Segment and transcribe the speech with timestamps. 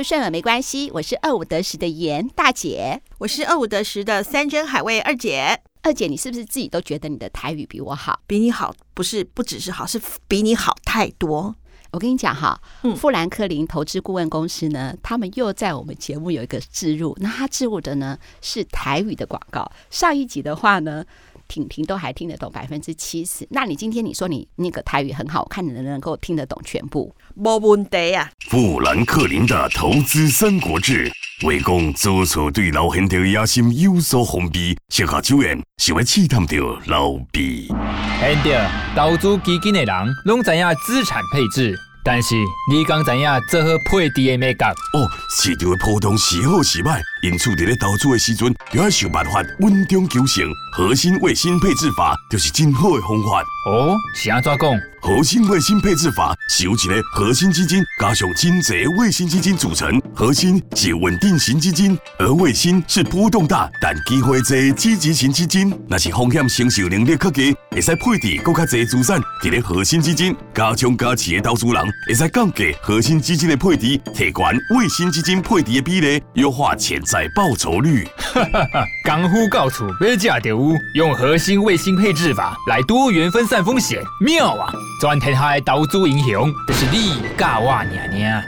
[0.00, 5.60] 不顺耳没关系，我是二五得十的严大姐，我是二五得十的山珍海味二姐。
[5.82, 8.18] 二姐，你是不是自己都觉得你的台语比我好？
[8.26, 11.54] 比你好，不是不只是好，是 比你好太多。
[11.90, 12.58] 我跟你讲哈，
[12.96, 19.70] 富兰克林投资顾问公司呢，他们又在我们节目有一个置入，那他置入的呢是台语的广告。
[19.90, 21.04] 上一集的话呢，
[21.50, 23.44] 婷婷都还听得懂百分之七十。
[23.50, 27.12] 那你今天你说你那个台语很好，我看你能不能够听得懂全部？
[27.34, 28.30] 没问题啊。
[28.48, 31.10] 富兰克林的投资三国志，
[31.42, 37.66] 为讲做错对老兄弟野心有所封闭，写下酒宴，想要试探到老毕。
[37.66, 38.52] 兄弟，
[38.94, 39.94] 投资基金的人
[40.26, 41.76] 拢知影资产配置。
[42.02, 42.34] 但是
[42.72, 45.06] 你刚知影做好配置的美角哦，
[45.36, 50.44] 市场的波动时好时坏，因此伫咧投资的时阵，要想办法稳中求胜。
[50.72, 53.96] 核心卫星配置法就是真好的方法哦。
[54.14, 54.70] 是安怎讲？
[55.02, 60.00] 核心卫星配置法是由一个核心基金加上真侪卫星基金组成。
[60.14, 65.74] 核心是稳定型基金，而卫星是波动大但机会侪积极型基金。
[65.88, 69.20] 那是风险承受能力较低，会使配置更加侪资产。
[69.42, 78.04] 伫咧核心基金加强加持的投资人，会使降低核心基金的配置，提悬卫星基金配置的比例，优化潜在报酬率。
[78.18, 78.86] 哈哈哈！
[79.04, 84.72] 功夫到厝，买假就有，用核心卫星配置法来多元分散风险，妙啊！
[85.02, 88.40] 全天下的投资英雄，就是你甲我娘娘。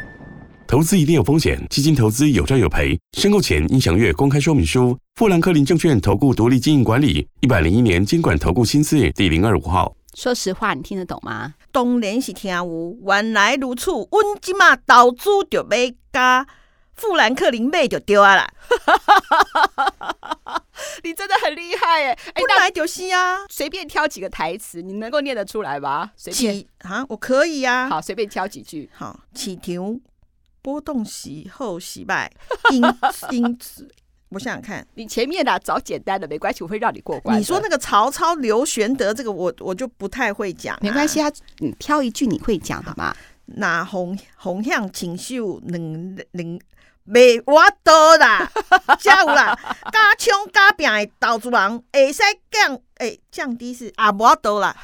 [0.68, 4.96] 投资一定有风险，基金投资有赚有赔，申购前应详阅公开说明书。
[5.16, 9.92] 富兰克林证券投顾独立经营管理，一百零一年监管投顾新字第零二五号。
[10.14, 11.54] 说实话，你听得懂吗？
[11.72, 16.46] 当然是听有，原来如此，阮即马投资就要加
[16.94, 18.52] 富兰克林妹就丢啊啦。
[21.04, 22.18] 你真的很厉害哎！
[22.34, 26.12] 不然就是啊，随便挑几个台词，你能够念得出来吧？
[26.16, 27.88] 随便啊，我可以啊。
[27.88, 28.88] 好，随便挑几句。
[28.92, 30.00] 好，起停
[30.60, 32.30] 波动时好时坏，
[32.70, 32.82] 因
[33.30, 33.88] 因此，
[34.28, 37.38] 我想想看，你前面的找简单的没关系，我会让你过关。
[37.38, 40.80] 你说那个曹操、刘玄德这个我，我我就不太会讲、啊。
[40.82, 43.14] 没关系啊，你挑一句你会讲的嘛。
[43.44, 46.60] 那红红向锦绣能能。
[47.04, 48.50] 没我多啦，
[49.00, 49.58] 加有啦，
[49.92, 54.76] 加枪加柄的投资人会使降诶，降低是啊，我多啦，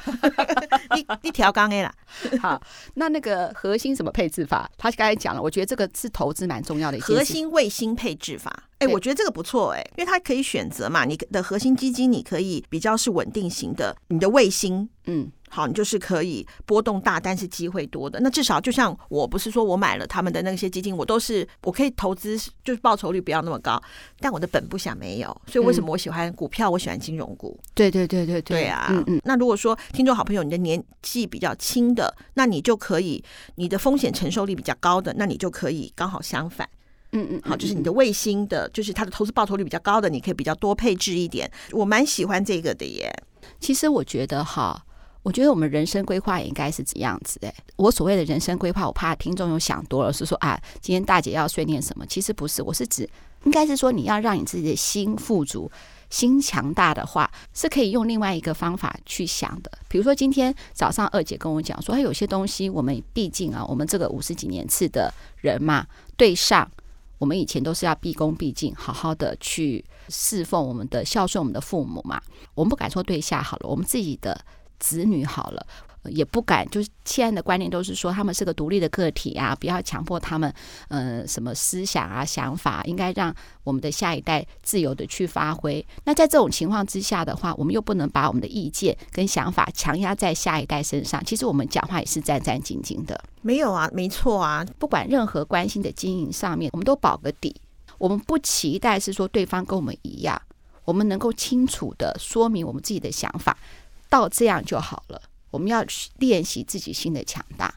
[0.95, 1.93] 你你调刚的啦。
[2.41, 2.61] 好，
[2.95, 4.69] 那那个核心什么配置法？
[4.77, 7.01] 他刚才讲了，我觉得这个是投资蛮重要的一。
[7.01, 15.31] 核心卫星配置法，哎，我觉得这个不错哎，因为它可以选择嘛，你的核心基金你可以比较是稳定型的，你的卫星，嗯。
[15.49, 18.19] 好，你就是可以波动大，但是机会多的。
[18.21, 23.81] 那至少就像我不是说我买了他们的那些基金，我都是我可以投资，就是报酬率不要那么高，
[24.19, 25.41] 但我的本不想没有。
[25.47, 26.69] 所以为什么我喜欢股票？
[26.69, 27.59] 我喜欢金融股。
[27.73, 28.87] 对对对对对啊！
[28.91, 29.21] 嗯嗯。
[29.25, 33.23] 那如果说听众好朋友，你的年纪比较轻的，那你就可以
[33.55, 36.69] 你的风险承受力比较高的，那你就可以刚好相反。
[37.11, 37.41] 嗯嗯。
[37.43, 41.49] 好，就是你的卫星的，就是它的投资报酬率比较高的，你可以比较多配置一点。
[41.71, 43.11] 我蛮喜欢这个的耶。
[43.59, 44.85] 其实我觉得哈。
[45.21, 52.05] 我觉得我们人生规划也应该是这样子哎，我所谓的人生规划，我怕听众有想多了，是说啊，今天大姐要训练什么？
[52.05, 53.07] 其实不是，我是指
[53.43, 55.69] 应该是说你要让你自己的心富足、
[56.09, 59.69] 心强大的话，是可以用另外一个方法去想的。
[59.89, 66.69] 比如说今天早上二姐跟我讲说，哎，有些东西我们毕竟啊，我们这个五十几年次的人嘛，对上
[67.17, 72.21] 我们以前都是要毕恭毕敬，好好的去侍奉我们的、孝顺我们的父母嘛。
[72.55, 74.39] 我们不敢说对下好了，我们自己的。
[74.79, 75.65] 子女好了，
[76.05, 80.53] 也不敢，就是现在的观念都是说他们是个独立的个体啊，不要强迫他们，
[80.87, 85.85] 呃，什么思想啊、想法，应该让我们的下一代自由的去发挥。
[86.05, 91.23] 那在这种情况之下的话，我们又不能把我们的意见跟想法强压在下一代身上。
[91.25, 93.21] 其实我们讲话也是战战兢兢的。
[93.41, 97.55] 没有啊，没错啊，不管任何关系的经营上面，我们都保个底。
[97.97, 100.41] 我们不期待是说对方跟我们一样，
[100.85, 103.57] 我们能够清楚的说明我们自己的想法。
[104.09, 105.21] 到这样就好了。
[105.51, 105.85] 我们要
[106.17, 107.73] 练习自己心的强大。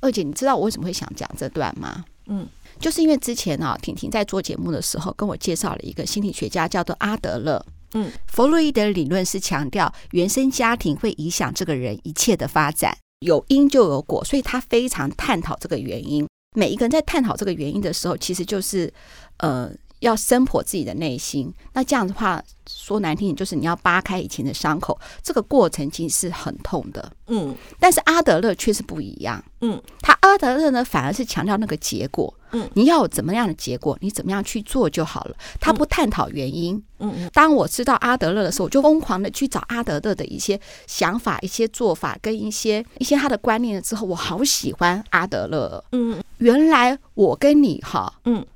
[0.00, 2.04] 二姐，你知道我为什么会想讲这段吗？
[2.26, 2.46] 嗯，
[2.78, 7.64] 就是因为之前啊，婷婷在做节目的时候跟我介绍了一个心理学家，叫做阿德勒。
[7.94, 16.26] 嗯，弗洛伊德理论是强调原生家庭会影响这个人一切的发展，有因就有果，所以他非常探讨这个原因。
[16.54, 18.92] 每一个人在探讨这个原因的时候，其实就是
[19.38, 19.72] 呃。
[20.06, 21.52] 要生破自己的内心。
[21.72, 27.12] 那这样的话，说难听点，就是你要扒开以前的伤口，这个过程其实是很痛的。
[27.26, 29.42] 嗯，但是阿德勒却是不一样。
[29.60, 32.32] 嗯，他阿德勒呢，反而是强调那个结果。
[32.52, 35.36] 嗯，你要有怎么样的结果，你怎么样去做就好了。
[35.60, 36.80] 他不探讨原因。
[36.98, 37.30] 嗯嗯。
[37.32, 45.82] 当我知道阿德勒的时候，我就疯狂的去找阿德勒的一些想法、一些做法跟一些一些他的观念了之后，我好喜欢阿德勒。
[45.92, 48.46] 嗯，原来我跟你哈，嗯。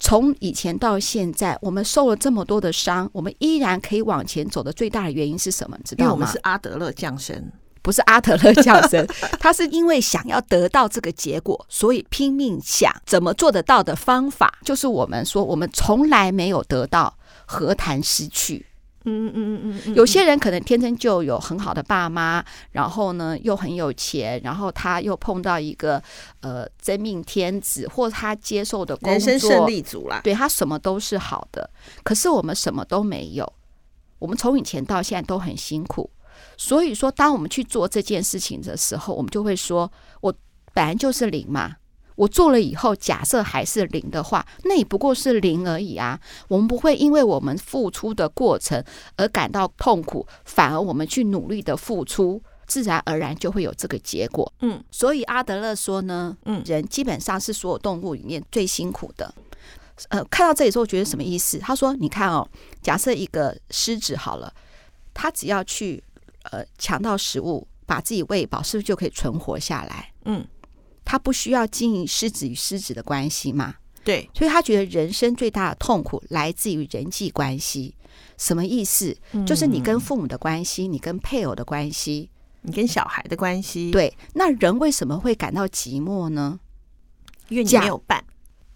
[0.00, 5.76] 从以前到现在，我们受了这么多的伤，我们依然可以往前走的最大的原因是什么？
[5.76, 6.06] 你知道吗？
[6.06, 7.52] 因为我们是阿德勒降生，
[7.82, 9.06] 不是阿德勒降生，
[9.38, 18.66] 他是因为想要得到这个结果，所以拼命想怎么做得到的方法，就是我们说我们从来没有得到，何谈失去？
[19.04, 26.02] 嗯嗯嗯嗯，有些人可能天生就有很好的爸妈，然后呢又很有钱，然后他又碰到一个
[26.40, 31.70] 呃真命天子，或他接受的工作，人生胜利组啦，对他什么都是好的。
[32.02, 33.50] 可是我们什么都没有，
[34.18, 36.10] 我们从以前到现在都很辛苦。
[36.56, 40.34] 所以说，当我们去做这件事情的时候，我们就会说，我
[40.74, 41.76] 本来就是零嘛。
[42.20, 46.20] 我做了以后，假设还是零的话，那也不过是零而已啊。
[46.48, 48.84] 我们不会因为我们付出的过程
[49.16, 54.52] 而感到痛苦，反而我们去努力的付出，自然而然就会有这个结果。
[54.60, 59.34] 嗯，所以阿德勒说呢，嗯，人基本上是所有动物里面最辛苦的。
[60.10, 61.58] 呃，看到这里之后，觉得什么意思？
[61.58, 62.46] 他说：“你看哦，
[62.82, 64.52] 假设一个狮子好了，
[65.14, 66.04] 他只要去
[66.50, 70.46] 呃抢到食物，把自己喂饱，是不是就可以存活下来？”嗯。
[71.04, 73.74] 他不需要经营狮子与狮子的关系吗？
[74.02, 77.94] 对，所以他觉得人生最大的痛苦来自于人际关系。
[78.38, 79.16] 什么意思？
[79.32, 82.30] 嗯、就是你跟父母的关系，你跟配偶的关系，
[82.62, 83.90] 你跟小孩的关系。
[83.90, 86.58] 对，那人为什么会感到寂寞呢？
[87.48, 88.24] 因为你没有伴。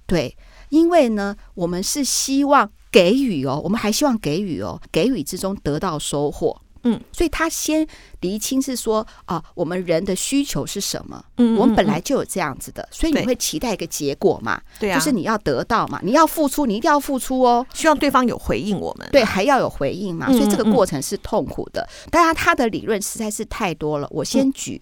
[0.07, 0.37] 对，
[0.69, 6.61] 因为呢，我们是希望给予哦，我们还希望给予哦，给予之中得到收获。
[6.85, 7.87] 嗯，所以他先
[8.21, 11.25] 厘清是说啊，我们人的需求是什么？
[11.39, 14.61] 嗯，我们本来就有这样子的，所以你会期待一个结果嘛？
[14.79, 21.89] 对啊，就是你要得到嘛，你要付出，你一定要付出哦，希望对方有回应我们，对，还要有回应嘛，所以这个过程是痛苦的。
[22.11, 24.81] 当然，他的理论实在是太多了，我先举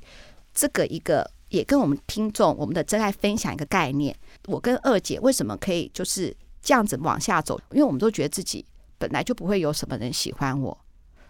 [0.53, 4.15] 这个一个，也跟我们听众、我们的真爱分享一个概念。
[4.47, 7.61] 我跟二姐为什么可以就是这样子往下走？
[7.71, 8.65] 因为我们都觉得自己
[8.99, 10.77] 本来就不会有什么人喜欢我。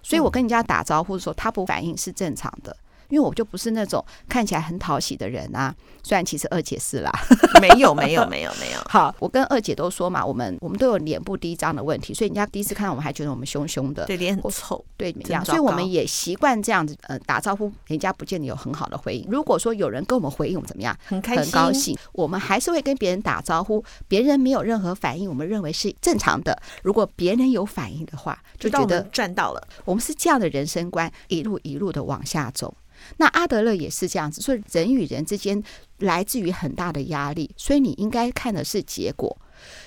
[0.03, 2.77] 所以我跟人家打招呼的时候，他不反应是正常的。
[3.13, 7.13] 因为我就不是那种看起来很讨喜的人啊，虽然其实二姐是啦，
[7.61, 8.81] 没有没有没有没有。
[8.89, 19.29] 好，我跟二姐都说嘛，我们我们都有脸部低张的问题，所以人家第一次看到我们还觉得我们凶凶的，对，脸很臭，对，这样，所以我们也习惯这样子，呃，打招呼，人家不见得有很好的回应。
[19.31, 20.97] 如果说有人跟我们回应，我们怎么样？
[21.05, 26.59] 很开心，很高兴，我们还是会跟别人打招呼，别人没有任何反应，我们认为是正常的。
[26.83, 29.69] 如果别人有反应的话，就觉得赚到了。
[29.85, 32.75] 我们是这样的人生观，一路一路的往下走。
[33.17, 35.63] 那阿德勒也是这样子，所以人与人之间
[35.99, 39.37] 来自于很大的压力，所以你应该看的是结果。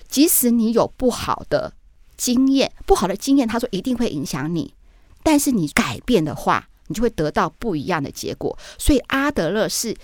[0.07, 1.73] 即使你有不好的
[2.17, 4.73] 经验，不好的经验，他说一定会影响你，
[5.23, 8.57] 但是你改变的话，你就会得到不一样的结果。
[8.77, 9.95] 所以阿德勒是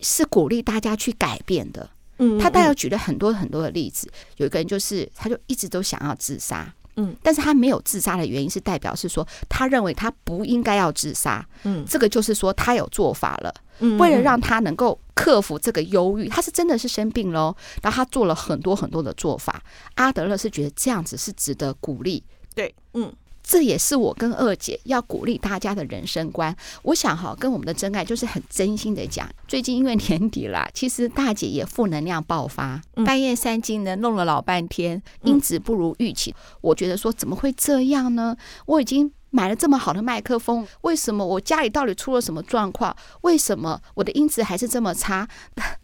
[0.00, 1.90] 是鼓励大家去改变的。
[2.18, 6.74] 嗯，他大概举了很多很多的例子，有一个人就是，他就一直都想要自杀。
[7.00, 11.46] 嗯，但是他没有自杀的原因是代表是说，他认为他不应该要自杀。
[11.64, 13.54] 嗯，这个就是说他有做法了。
[13.78, 17.56] 嗯，为了让他能够克服这个忧郁，他是真的是生病喽。
[17.82, 19.62] 然后他做了很多很多的做法。
[19.94, 22.22] 阿德勒是觉得这样子是值得鼓励。
[22.54, 23.12] 对，嗯。
[23.50, 26.56] 这也是我跟二姐要鼓励大家的人生观。
[26.82, 29.28] 我想哈，跟我们的真爱就是很真心的讲。
[29.48, 36.32] 最近因为年底啦，其实大姐也负能量爆发，半夜三更呢，弄了老半天，音质不如预期。
[36.60, 38.36] 我觉得说怎么会这样呢？
[38.66, 42.96] 我已经买了这么好的麦克风，为什么我家里到底出了什么状况？
[43.22, 45.26] 为什么我的音质还是这么差？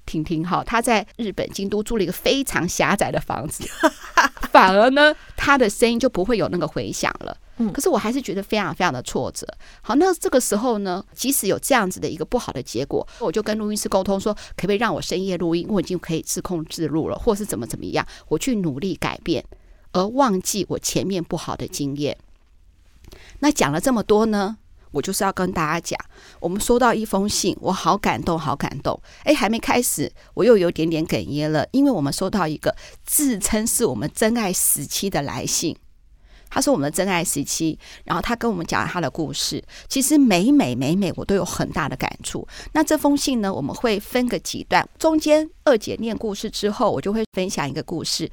[0.05, 3.64] 婷婷哈，她在日本京都住了一个非常狭窄的房子，
[4.52, 7.37] 反而呢，她的声音就不会有那个回响了。
[7.73, 9.47] 可是我还是觉得非常非常的挫折。
[9.81, 15.67] 好，那这个时候呢，即使有这样子的一个不好的结果，我就跟录音师沟通说，可不可以让我深夜录音？
[15.71, 19.45] 我已经可以自控自录了，或是怎么怎么样，我去努力改变，
[19.93, 22.19] 而忘记我前面不好的经验。
[23.39, 24.59] 那讲了这么多呢，
[24.91, 25.99] 我就是要跟大家讲，
[26.41, 29.01] 我们收到一封信，我好感动，好感动。
[29.25, 35.77] 哎，还没开始，我又有点点哽咽了，因为我们收到一个自称是我们真爱时期的来信。
[36.49, 39.62] 他是我们的真爱时期，然后他跟我们讲了他的故事。
[39.88, 42.47] 其实每每每每我都有很大的感触。
[42.73, 48.31] 那这封信呢，我们会分个几段，中间二姐念故事之后，我就会分享一个故事。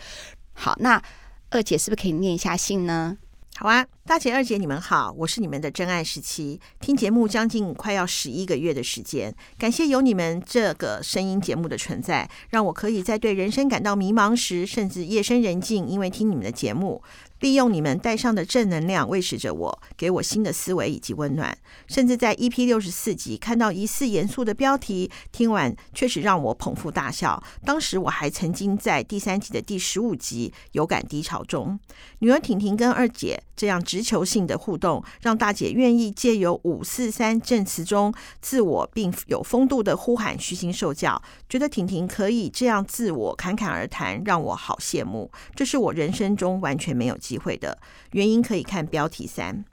[0.53, 1.01] 好，那
[1.49, 3.17] 二姐是不是可以念一下信呢？
[3.55, 6.59] 好啊，大姐、二姐，你们好，我是你们的真爱时期。
[6.79, 17.03] 听节目将近快要十一个月的时间，感谢有你们这个声音节目的存在，让我可以在对人生感到迷茫时，甚至夜深人静，因为听你们的节目。
[17.43, 21.57] 利用你们带上的正能量，喂食着我，给我新的思维以及温暖。
[21.87, 27.43] 甚至在 EP 六十四集看到疑似严肃的标题，听完确实让我捧腹大笑。
[27.65, 31.77] 当时我还曾经在第三季的第十五集有感低潮中。
[32.19, 41.21] 女儿婷婷跟二姐这样直球性的互动，让大姐愿意借由五四三证词中自我并有风度的呼喊虚心受教。
[41.49, 45.29] 觉得婷婷可以这样自我侃侃而谈，让我好羡慕。
[45.53, 47.79] 这是我人生中完全没有机会的
[48.11, 49.65] 原因，可以看标题三。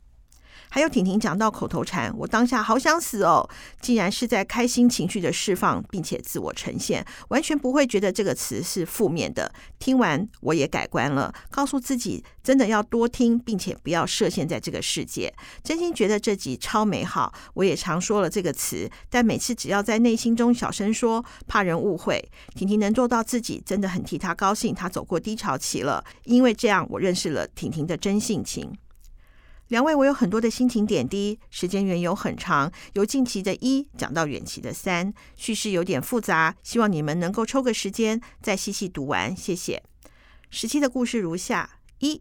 [0.70, 3.48] 还有婷婷讲到口头禅，我当下好想死哦！
[3.80, 9.52] 竟然是在开心情绪的释放，并且自我呈现，完全不会觉得这个词是负面的。
[9.80, 15.34] 听完我也改观了，告诉自己真的要多听，并且不要设限在这个世界。
[15.64, 17.34] 真心觉得这集超美好。
[17.54, 22.24] 我也常说了这个词，但每次只要在内心中小声说，怕人误会。
[22.54, 24.72] 婷婷能做到自己，真的很替她高兴。
[24.72, 28.72] 她走过低潮期了，因为这样我认识了婷婷的真性情。
[29.70, 39.80] 两位，我有很多的心情点滴，时间缘由很长，由近期的一讲到远期的三，叙事有点复杂，希望你们能够抽个时间再细细读完，谢谢。
[40.50, 42.20] 十七的故事如下：一，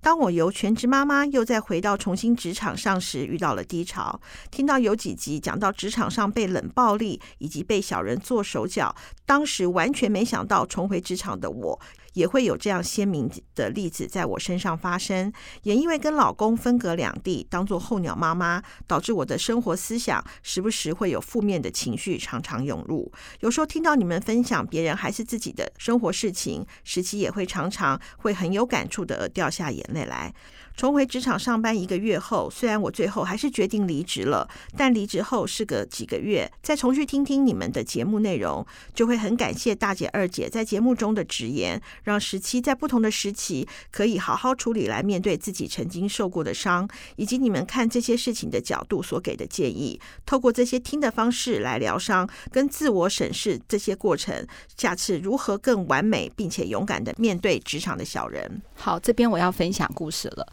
[0.00, 4.20] 当我由全职妈妈又再回到重新职场上时，遇到了低潮。
[4.50, 8.92] 听到有几集讲到职场上被冷暴力以及被小人做手脚，
[9.24, 11.80] 当时完全没想到重回职场的我。
[12.18, 15.32] 也会有这样鲜明的例子在我身上发生，
[15.62, 23.12] 也因为跟老公分隔两地，当做候鸟妈妈，导致我的生活思想时不时会有负面的情绪常常涌入。
[23.38, 30.34] 有时候听到你们分享别人还是自己的生活事情，时期也会常常会很有感触的掉下眼泪来。
[30.78, 58.62] 重回职场上班一个月后，虽然我最后还是决定离职了，但离职后事隔几个月，再重去听听你们的节目内容，就会很感谢大姐、二姐在节目中的直言，让17在不同的时期可以好好处理，来面对自己曾经受过的伤，以及你们看这些事情的角度所给的建议，透过这些听的方式来疗伤跟自我审视这些过程，下次如何更完美并且勇敢的面对职场的小人。
[58.76, 60.46] 好，这边我要分享故事了。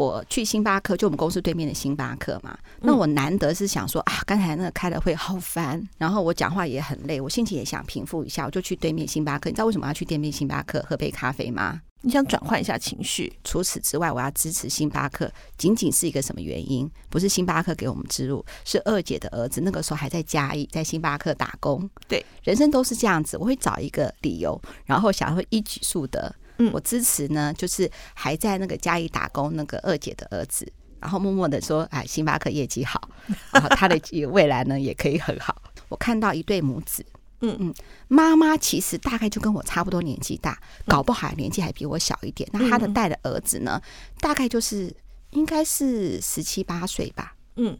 [0.00, 2.56] 我去星巴克，就我们公司对面的星巴克嘛。
[2.80, 9.50] 那我难得是想说啊，刚才那个开的会好烦，然后我讲话也很累，我心情也想平复一下，我就去对面星巴克。
[9.50, 11.82] 你知道为什么要去对面星巴克喝杯咖啡吗？
[12.00, 13.30] 你想转换一下情绪。
[13.44, 16.90] 除此之外，我要支持星巴克，仅仅是一个什么原因？
[17.10, 21.86] 不是星巴克给我们植入，是二姐的儿子那个时候还在嘉义，在星巴克打工。
[22.08, 26.34] 对，人生都是这样子，我会找一个理由，然后想要一举数得。
[26.60, 33.08] 嗯，我支持呢，就是还在那个家里打工那个二姐的儿子，然后默默的说：“哎，星巴克业绩好，
[33.52, 33.98] 然后他的
[34.28, 37.04] 未来呢也可以很好。”我看到一对母子，
[37.40, 37.74] 嗯嗯，
[38.08, 42.48] 妈妈其实大概就跟我差不多年纪大，搞不好年纪还比我小一点。
[42.52, 43.80] 那他的带的儿子呢，
[44.20, 44.94] 大概就是
[45.30, 47.78] 应该是十七八岁吧，嗯。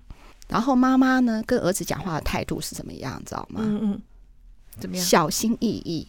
[0.49, 3.61] 然后妈妈呢跟儿子讲话的态度是怎么样，知道吗？
[3.63, 4.03] 嗯嗯，
[4.81, 5.05] 怎么样？
[5.05, 6.09] 小心翼翼。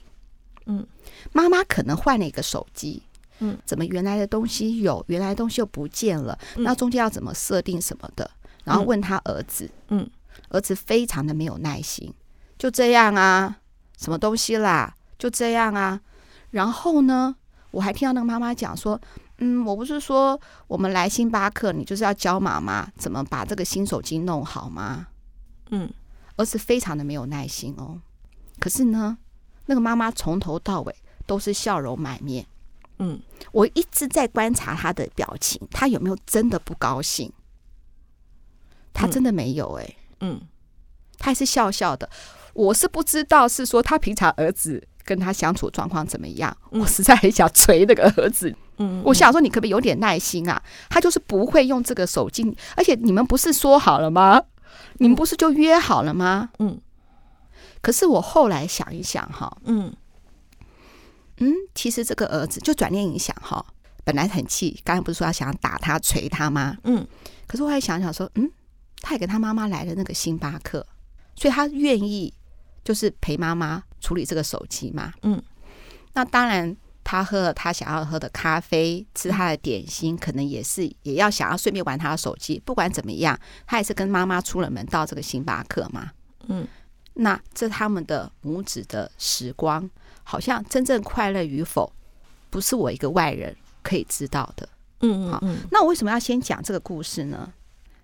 [0.65, 0.85] 嗯，
[1.31, 3.01] 妈妈可能换了一个手机，
[3.39, 6.37] 嗯，怎么原来的东西有，原来的东西又不见了？
[6.57, 8.29] 那中间要怎么设定什么的？
[8.63, 10.07] 然后问他儿子，嗯，
[10.49, 12.13] 儿子非常的没有耐心，
[12.57, 13.57] 就这样啊，
[13.97, 15.99] 什么东西啦，就这样啊。
[16.51, 17.35] 然后呢，
[17.71, 18.99] 我还听到那个妈妈讲说，
[19.39, 25.07] 嗯，我不是说我们来星巴克，你就是要教妈妈怎么把这个新手机弄好吗？
[25.71, 25.89] 嗯，
[26.35, 27.99] 儿子非常的没有耐心哦。
[28.59, 29.17] 可是呢，
[29.71, 30.93] 那个妈妈从头到尾
[31.25, 32.45] 都是笑容满面，
[32.99, 33.17] 嗯，
[33.53, 37.31] 我一直在观察她的表情，她有没有真的不高兴？
[38.91, 40.41] 她真的没有，哎，嗯，
[41.17, 42.09] 她还是笑笑的。
[42.51, 50.61] 我是不知道是说他平常儿子跟他相处状况怎么样，我实在很想捶那个儿子，嗯，我想说你可不可以有点耐心啊？
[50.89, 52.43] 他就是不会用这个手机，
[52.75, 54.43] 而且你们不是说好了吗？
[54.95, 56.49] 你们不是就约好了吗？
[56.59, 56.81] 嗯。
[57.81, 59.91] 可是我后来想一想，哈，嗯
[61.37, 63.65] 嗯，其实这个儿子就转念一想，哈，
[64.03, 66.77] 本来很气，刚才不是说要想打他、捶他吗？
[66.83, 67.07] 嗯，
[67.47, 68.51] 可是我还想想说，嗯，
[69.01, 70.85] 他也跟他妈妈来了那个星巴克，
[71.35, 72.31] 所以他愿意
[72.83, 75.41] 就是陪妈妈处理这个手机嘛，嗯，
[76.13, 82.61] 那当然他喝了他想要喝的咖啡，吃他的点心，可能也是也要想要顺便玩他的手机。
[82.63, 86.11] 不管怎么样，他也是跟妈妈出了门到这个星巴克嘛，
[86.47, 86.67] 嗯。
[87.13, 89.89] 那这他们的母子的时光，
[90.23, 91.91] 好像真正快乐与否，
[92.49, 94.67] 不是我一个外人可以知道的。
[95.01, 95.41] 嗯嗯，好，
[95.71, 97.51] 那我为什么要先讲这个故事呢？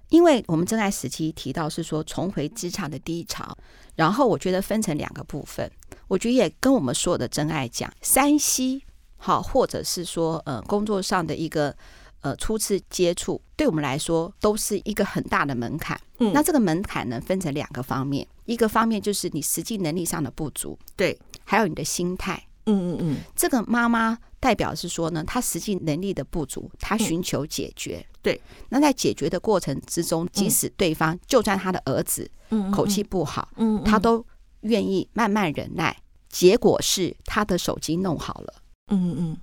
[0.09, 3.57] 因为我们真爱时期提到是说重回职场的低潮，
[3.95, 5.69] 然后我觉得分成两个部分，
[6.07, 8.83] 我觉得也跟我们所有的真爱讲山西
[9.17, 11.75] 好，或者是说呃工作上的一个
[12.21, 15.99] 呃初次接触，对我们来说都是一个很大的门槛。
[16.19, 22.43] 嗯，那这个门槛呢分成两个方面，一个方面就是你实际能力上的不足，对，还有你的心态。
[22.65, 27.99] 嗯嗯嗯，这个妈妈代表是说呢，她实际能力的不足，她寻求解决。
[27.99, 34.25] 嗯、对，那在解决的过程之中，即使对方就算他的儿子，嗯，口气不好，嗯，他都
[34.61, 35.95] 愿意慢慢忍耐。
[36.27, 38.53] 结果是他的手机弄好了。
[38.91, 39.37] 嗯嗯，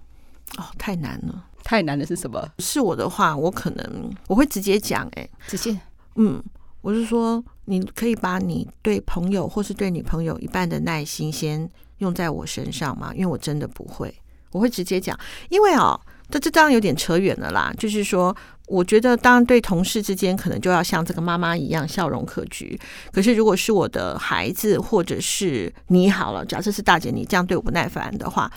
[0.59, 2.47] 哦，太难了，太难的是什么？
[2.61, 5.76] 是我的话，我可能我会直接讲，哎，直接，
[6.14, 6.40] 嗯，
[6.83, 11.68] 我是说，你可以把你对朋友或是对女朋友一半的耐心先。
[11.99, 13.12] 用在我身上吗？
[13.14, 14.12] 因为我真的不会，
[14.50, 15.18] 我会直接讲。
[15.49, 17.73] 因为哦，这这当然有点扯远了啦。
[17.78, 22.78] 就是说，我觉得当然对同事之间可能就要像这个妈妈一样笑容可掬。
[23.12, 28.50] 可是如果是我的孩子，或者是你好了，假设是大姐你这样对我不耐烦的话，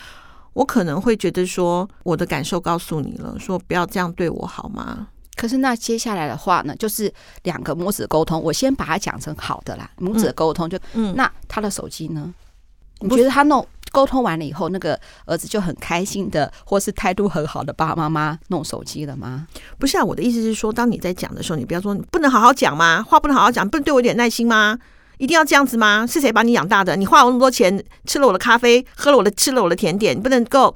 [0.58, 5.06] 我可能会觉得说我的感受告诉你了，说不要这样对我好吗？
[5.36, 7.12] 可是那接下来的话呢，就是
[7.44, 8.42] 两个母子沟通。
[8.42, 12.34] 我先把它讲成好的啦，母子沟通就嗯，那他的手机呢？
[12.98, 19.46] 你觉得他弄沟通完了以后，那个儿子就很开心的，或是态度很好的爸爸妈妈弄手机了吗？
[19.78, 23.00] 不是啊，我的意思是说，当你在讲的时候，你不要说你不能好好讲吗？
[23.00, 24.76] 话不能好好讲，不能对我有点耐心吗？
[25.18, 26.06] 一定要这样子吗？
[26.06, 26.96] 是谁把你养大的？
[26.96, 30.74] 你花我那么多钱，吃了我的咖啡，喝了我的，吃了我的甜点，你不能够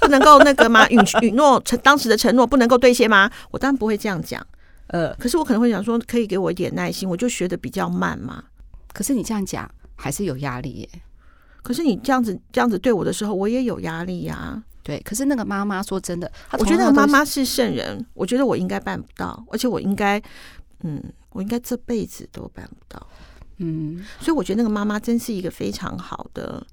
[0.00, 0.88] 不能够那个吗？
[0.88, 3.30] 允允诺承当时的承诺不能够兑现吗？
[3.50, 4.44] 我当然不会这样讲。
[4.88, 8.42] 呃，可是我可能会想说，可以给我一点耐心，我就学的比较慢嘛。
[8.92, 10.88] 可是你这样讲还是有压力耶。
[11.62, 14.62] 可是你这样子这样子对我的时候，我也有压力呀、啊。
[14.82, 20.20] 对，可是那个妈妈说真的，我觉得妈妈是圣人，我觉得我应该办不到，而且我应该，
[20.82, 21.00] 嗯，
[21.30, 23.06] 我应该这辈子都办不到。
[23.62, 26.66] 嗯，所以我觉得那个妈妈真是一个非常好的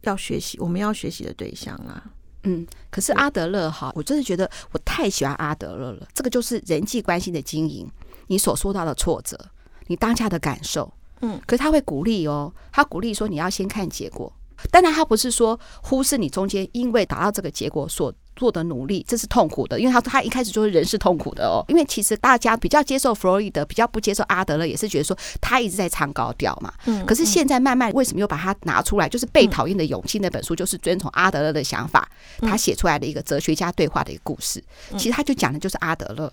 [0.00, 2.02] 要学习，我们要学习的对象啊。
[2.42, 6.06] 嗯，可是阿德勒哈，我真的觉得我太喜欢阿德勒了。
[6.12, 7.88] 这个就是人际关系的经营，
[8.26, 9.38] 你所说到的挫折，
[9.86, 10.92] 你当下的感受。
[11.20, 14.32] 嗯，可是他会鼓励哦，他鼓励说你要先看结果，
[14.70, 26.72] 当然他不是说忽视你中间因为达到这个结果所做的努力，这是痛苦的，因为他他一开始就是人是痛苦的哦，因为其实大家比较接受弗洛伊德，比较不接受阿德勒，也是觉得说他一直在唱高调嘛。
[26.86, 29.08] 嗯，可是现在慢慢为什么又把它拿出来？
[29.08, 32.08] 就是《被讨厌的勇气》那本书，就是遵从阿德勒的想法，
[32.40, 36.32] 他写出来的一个哲学家对话的一个故事，其实他就讲的就是阿德勒。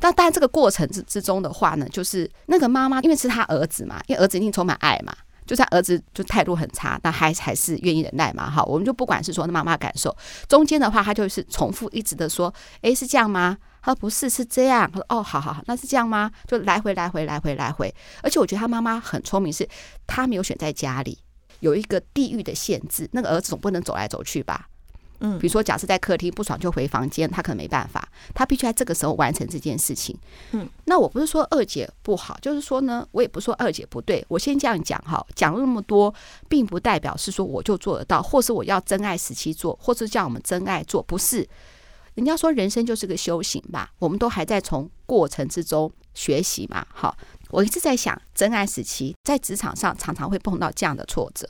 [0.00, 5.14] 但当然，这个过程之之中的话呢，就是那个妈妈，因为是他儿子嘛，因为儿子一定充满爱嘛，
[5.46, 8.50] 就算儿子就态度很差，那还还是愿意忍耐嘛。
[8.50, 10.14] 哈，我们就不管是说那妈妈感受，
[10.48, 13.56] 中间的话，他就是重复一直的说，诶，是这样吗？
[13.82, 14.90] 他说不是，是这样。
[14.90, 16.30] 他说哦，好好好，那是这样吗？
[16.48, 17.94] 就来回来回来回来回。
[18.22, 19.68] 而且我觉得他妈妈很聪明，是
[20.06, 21.18] 他没有选在家里
[21.60, 24.68] 有一个地域的限制，那个儿子总不能走来走去吧。
[25.20, 30.16] 嗯，比如说，假设在客厅不爽就回房间，他可能没办法，他必须在这个时候完成这件事情。
[30.52, 34.24] 嗯，那我不是说二姐不好，就是说呢，我也不说二姐不对。
[34.28, 36.14] 我先这样讲哈，讲了那么多，
[36.48, 41.48] 并不代表是说我就做得到，或是我要真爱时期做，或是叫我们真爱做，不是。
[42.14, 46.86] 人家说人生就是个修行吧，我们都还在从过程之中学习嘛。
[46.88, 47.14] 好，
[47.50, 51.46] 我一直在想，真爱时期在职场上常常会碰到这样的挫折。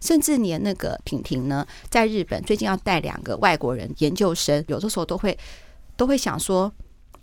[0.00, 5.36] 甚至连那个婷婷呢，在日本最近要带两个外国人研究生，有的时候都会
[5.96, 6.72] 都会想说，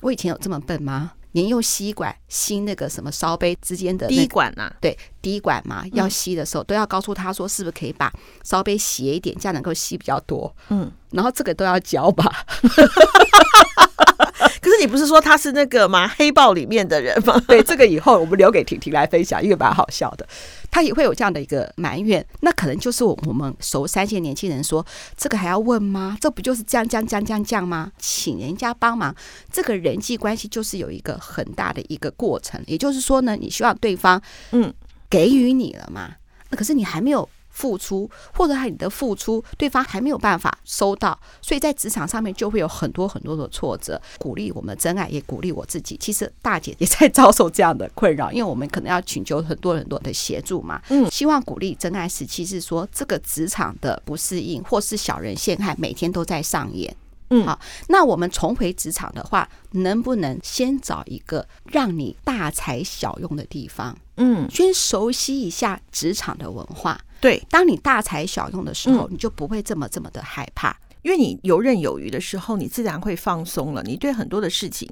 [0.02, 1.14] 我以前有这么笨吗？
[1.32, 8.10] 连用吸管吸那个什么烧杯之间的滴管呐，对，滴管嘛，要吸的时候都要告诉他说，是不是可以把
[8.46, 10.56] 烧杯斜一点，这样能够吸比较多。
[10.70, 12.46] 嗯，然后这个都要教吧。
[14.62, 16.08] 可是你不是说他是那个吗？
[16.18, 17.42] 黑豹里面的人吗？
[17.48, 20.28] 对，这个以后我们留给婷婷来分享，因为蛮好笑的。
[20.70, 26.18] 他也会有这样的一个埋怨，那可能就是我们熟三线年轻人说，这个还要问吗？
[26.20, 27.92] 这不就是这样这样这样这样这样吗？
[27.98, 29.16] 请人家帮忙，
[29.52, 32.62] 这个人际关系就是有一个很大的一个过程。
[32.68, 34.22] 也就是说呢，你希望对方
[34.52, 34.74] 嗯
[35.10, 36.12] 给予你了嘛？
[36.50, 37.28] 那可是你还没有。
[37.56, 44.00] 付出，或者他你的付出，对方还没有办法收到，所以在职场上面就会有很多很多的挫折。
[44.20, 45.96] 鼓励我们的真爱，也鼓励我自己。
[45.98, 50.82] 其实大姐也在遭受这样的困扰，因为我们可能要请求很多很多的协助嘛。
[50.90, 56.94] 嗯，希望鼓励真爱时期是说，这个职场的不适应或是小人陷害，每天都在上演。
[57.30, 63.98] 嗯，好，那我们重回职场的话，能不能先找一个让你大材小用的地方？
[64.18, 67.00] 嗯，先熟悉一下职场的文化。
[67.20, 70.78] 对，当你大材小用的时候，你就不会这么这么的害怕。
[71.02, 73.84] 因为你游刃有余的时候，你自然会放松了。
[73.84, 74.90] 你对很多的事情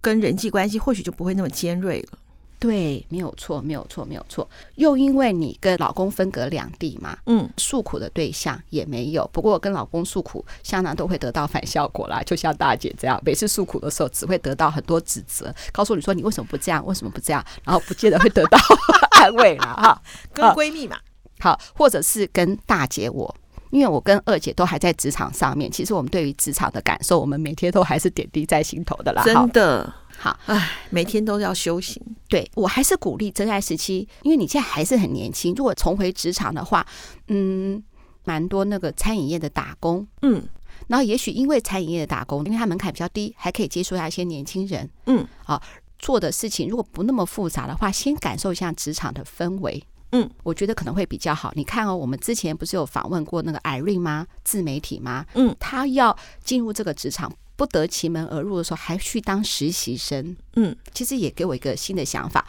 [0.00, 2.18] 跟人际关系，或许就不会那么尖锐了。
[2.58, 4.48] 对，没有错，没有错，没有错。
[4.74, 9.28] 又因为你跟老公分隔两地嘛，嗯，诉苦的对象也没有。
[9.32, 12.20] 不过我跟老公诉苦，相当都会得到反效果啦。
[12.24, 18.58] 就像大姐这样，每次诉苦的时候，只会得到很多指责，告诉你说你为什么不这样，为什么不这样，然后不见得会得到
[19.20, 20.02] 安慰啦哈。
[20.34, 20.98] 跟闺蜜嘛，
[21.38, 23.32] 好，或者是跟大姐我，
[23.70, 29.22] 因为我跟二姐都还在职场上面，其实我们对于职场的感受，我们每天都还是点滴在心头的啦。
[29.22, 29.94] 真的。
[30.20, 32.02] 好，唉，每天都要修行。
[32.28, 35.54] 对，我还是鼓励真爱时期，因为你现在还是很年轻。
[35.54, 36.84] 如果重回职场的话，
[37.28, 37.80] 嗯，
[38.24, 40.42] 蛮多那个餐饮业的打工，嗯，
[40.88, 45.62] 然后也许因为餐饮业的打工，因为它门槛比较低，还可以接触到一些年轻人，嗯，啊，
[46.00, 51.52] 做的事情如果不那么复杂的话，先感受一下职场的氛围，嗯，我觉得可能会比较好。
[51.54, 54.26] 你看哦，我们之前不是有访问过那个 Irene 吗？
[54.42, 55.24] 自媒体吗？
[55.34, 57.32] 嗯，他要进入这个职场。
[57.58, 62.46] 不得其门而入的时候，还去当实习生，嗯，其实也给我一个新的想法。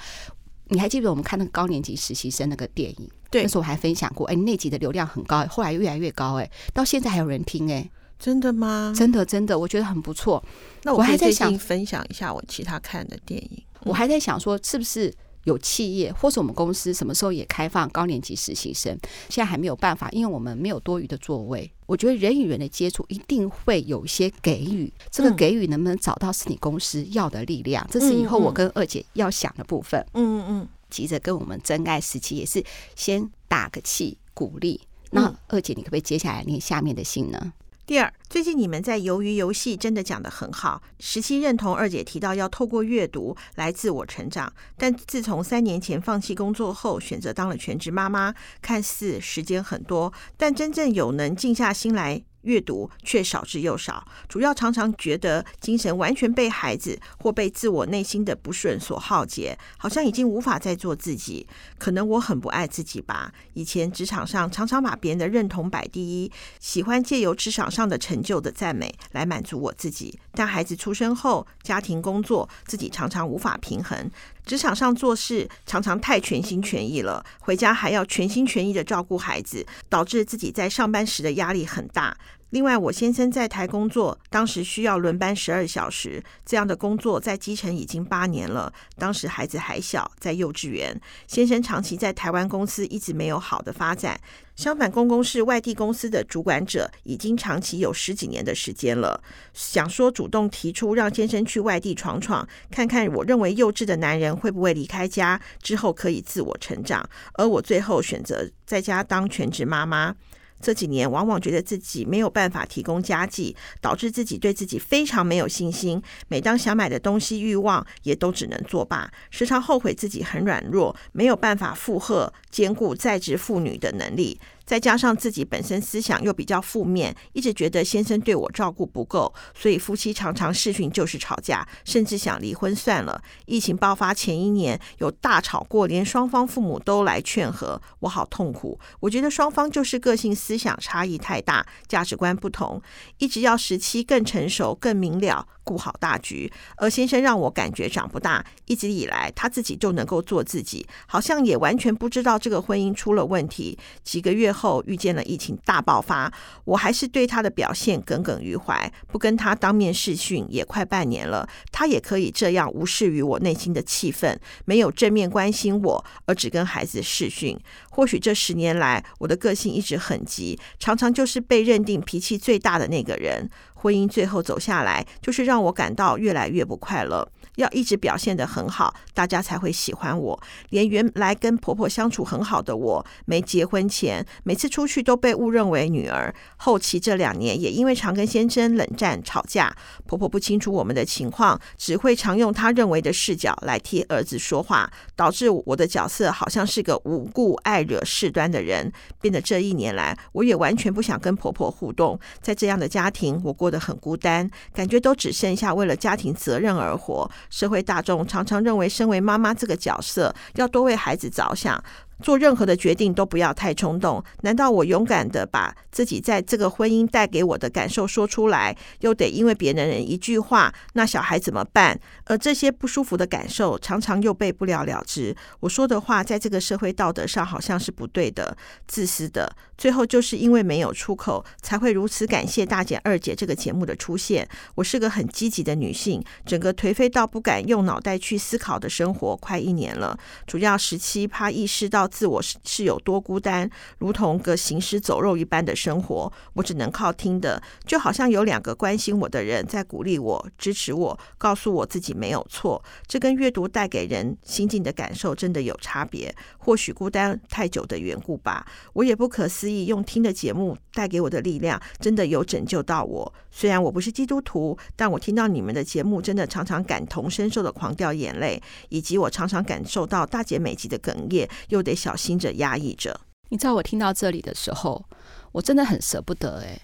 [0.65, 3.09] 你还记得我们看那个高年级实习生那个电影？
[3.31, 8.93] 对，那时候我还分享过，哎，那集的流量很高，后来越来越高，哎，到现在还有人听，哎，真的吗？
[8.95, 10.43] 真的真的，我觉得很不错。
[10.83, 15.11] 那我还在想分享一下我其他看的电影，我还在想说是不是。
[15.45, 18.97] 有企业，或者我们公司什么时候也开放高年级实习生？
[19.29, 21.71] 现在还没有办法，因为我们没有多余的座位。
[21.85, 27.87] 我觉得人与人的接触一定会有一些给予，这个给予能不能找到是你公司要的力量？
[27.89, 30.05] 这是以后我跟二姐要想的部分。
[30.13, 32.63] 嗯嗯，急着跟我们真爱时期也是
[32.95, 34.81] 先打个气鼓励。
[35.11, 37.53] 那二姐，你可不可以接下来念下面的信呢？
[37.89, 40.79] 第二，最近你们在鱿鱼游戏真的讲得很好。
[40.99, 52.21] 十七认同二姐提到要透过阅读来自我成长，但自从三年前放弃工作后，选择当了全职妈妈，看似时间很多，但真正有能静下心来。
[52.43, 61.45] 阅读却少之又少，主要常常觉得精神完全被孩子或被自我内心的不顺所耗竭，好像已经无法再做自己。
[61.79, 63.33] 可能我很不爱自己吧。
[63.53, 70.19] 以前职场上常常把别人的认同摆第一，喜欢借由职场上的成就的赞美来满足我自己。
[70.33, 74.11] 但孩子出生后，家庭工作自己常常无法平衡。
[74.45, 82.17] 职场上做事常常太全心全意了，回家还要全心全意的照顾孩子，导致自己在上班时的压力很大。
[82.51, 88.73] 另外，我先生在台工作，当时需要轮班十二小时，这样的工作在基层已经八年了。
[88.97, 90.99] 当时孩子还小，在幼稚园。
[91.27, 94.19] 先生长期在台湾公司一直没有好的发展。
[94.55, 99.21] 相反，公公是外地公司的主管者，已经长期有十几年的时间了。
[99.53, 107.07] 想说主动提出让先生去外地闯闯，看看我认为幼稚的男人会不会离开家之后可以自我成长。
[107.33, 110.15] 而我最后选择在家当全职妈妈。
[110.61, 116.01] 这几年往往觉得自己没有办法提供家计，导致自己对自己非常没有信心。
[116.27, 124.39] 每当想买的东西欲望也都只能作罢，时常后悔自己很软弱，没有办法负荷兼顾在职妇女的能力。
[124.69, 133.19] 再加上自己本身思想又比较负面，一直觉得先生对我照顾不够，所以夫妻常常视讯就是吵架，甚至想离婚算了。
[133.47, 138.79] 疫情爆发前一年有大吵过，连双方父母都来劝和，我好痛苦。
[138.99, 142.79] 我觉得双方就是个性思想差异太大，价值观不同，
[143.17, 145.47] 一直要十七更成熟、更明了。
[145.61, 148.43] 顾好大局，而先生让我感觉长不大。
[148.65, 153.77] 一直以来，他自己就能够做自己，好像也完全不知道这个婚姻出了问题。
[154.03, 156.31] 几个月后，遇见了疫情大爆发，
[156.65, 158.91] 我还是对他的表现耿耿于怀。
[159.07, 167.57] 不跟他当面视讯也快半年了，他也可以这样无视于我内心的气愤，没有正面关心我，而只跟孩子视讯。
[167.89, 173.49] 或许这十年来，我的个性一直很急，常常就是被认定脾气最大的那个人。
[173.81, 177.25] 婚姻最后走下来，就是让我感到越来越不快乐。
[177.55, 180.39] 要一直表现得很好，大家才会喜欢我。
[180.69, 186.33] 连原来跟婆婆相处很好的我，没结婚前，每次出去都被误认为女儿。
[186.57, 198.91] 后期这两年，也因为常跟先生冷战吵架，婆婆不清楚我们的情况，只会常用她认为的视角来替儿子说话，导致我的角色好像是个无故爱惹事端的人。
[199.21, 202.19] 变得这一年来，我也完全不想跟婆婆互动。
[202.41, 207.29] 在这样的家庭，我过得很孤单，感觉都只剩下为了家庭责任而活。
[207.49, 211.83] 社会大众常常认为，身为妈妈这个角色要多为孩子着想，
[212.21, 214.23] 做任何的决定都不要太冲动。
[214.41, 221.99] 难道我勇敢的把自己在这个婚姻带给我的感受说出来，又得因为别人人一句话，那小孩怎么办？
[222.25, 225.35] 而这些不舒服的感受常常又被不了了之。
[225.61, 229.55] 我说的话在这个社会道德上好像是不对的、自私的。
[229.77, 234.45] 最后就是因为没有出口，才会如此感谢大姐二姐这个节目的出现。
[234.75, 240.19] 我是个很积极的女性，整个颓废到不敢用脑袋去思考的生活快一年了。
[240.45, 243.69] 主要时期怕意识到自我是是有多孤单，
[243.99, 252.83] 如同个行尸走肉一般的生活，我只能靠听的，就好像有两个关心我的人在鼓励我、支持我，告诉我自己没有错。
[253.07, 256.35] 这跟阅读带给人心境的感受真的有差别。
[256.57, 258.65] 或许孤单太久的缘故吧。
[258.93, 263.33] 我也不可思议，用听的节目带给我的力量，真的有拯救到我。
[263.51, 273.19] 虽然我不是基督徒，但我听到你们的节目，真的常常感同身受的狂掉眼泪，以及我常常感受到大姐每集的哽咽，又得小心着压抑着。
[273.49, 275.03] 你知道我听到这里的时候，
[275.51, 276.79] 我真的很舍不得哎，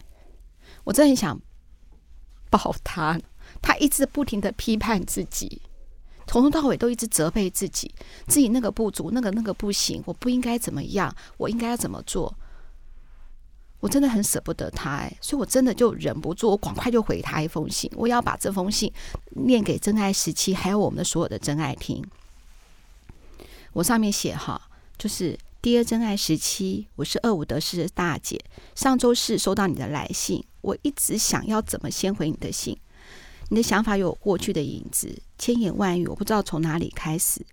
[0.83, 1.39] 我真的很想
[2.49, 3.19] 抱他。
[3.61, 5.61] 他一直不停的批判自己，
[6.27, 7.93] 从头到尾都一直责备自己，
[8.27, 12.35] 自己那个不足，那个那个不行，我不应该怎么样，我应该要怎么做。
[13.79, 18.91] 我真的很舍不得他哎，所以我真的就忍不住，我赶快就回他一封信，我要把这封信
[19.35, 22.03] 念给真爱时期，还有我们的所有的真爱听。
[23.73, 24.59] 我上面写哈，
[24.97, 28.39] 就是第二真爱时期，我是二五得四的大姐，
[28.75, 32.77] 上周四收到你的来信，我一直想要怎么先回你的信，
[33.49, 37.45] 你的想法有过去的影子，千言万语，我不知道从哪里开始。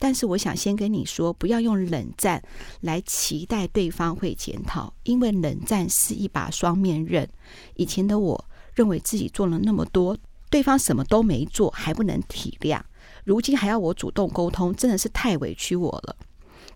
[0.00, 2.42] 但是我想先跟你说，不要用冷战
[2.80, 7.28] 来期待对方会检讨，因为冷战是一把双面刃。
[7.74, 8.44] 以前的我
[8.74, 10.16] 认为自己做了那么多，
[10.50, 12.80] 对方什么都没做还不能体谅，
[13.24, 16.16] 如今还要我主动沟通，真的是太委屈我了。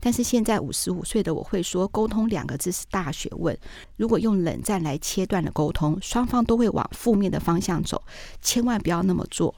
[0.05, 3.57] 但是现在五十五岁的我会说，沟通两个字是大学问。
[3.97, 8.03] 如果用冷战来切断了沟通，双方都会往负面的方向走，
[8.43, 9.55] 千万不要那么做。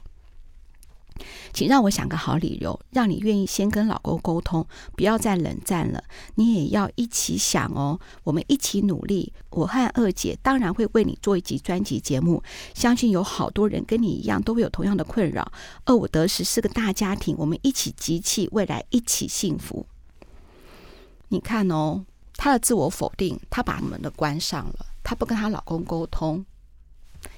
[1.51, 6.03] 请让我想个好理由，让你愿意先跟老公沟通，不要再冷战了。
[6.35, 9.33] 你也要一起想哦，我们一起努力。
[9.49, 12.43] 我和二姐当然会为你做一集专辑节目，
[12.75, 15.51] 相信有好多人跟你一样都会有同样的困扰。
[15.85, 19.87] 二五得十是个大家庭，我们一起集气，未来一起幸福。
[21.29, 26.45] 你看哦，她的自我否定，她把门都关上了，她不跟她老公沟通，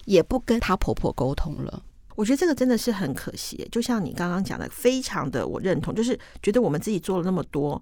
[0.05, 1.83] 也不跟她婆婆沟通了。
[2.15, 7.79] 我觉得这个真的是很可惜，就像你刚刚讲的，非常的我认同，就是觉得我们自己做了那么多，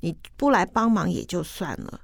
[0.00, 2.00] 你不来帮忙也就算了，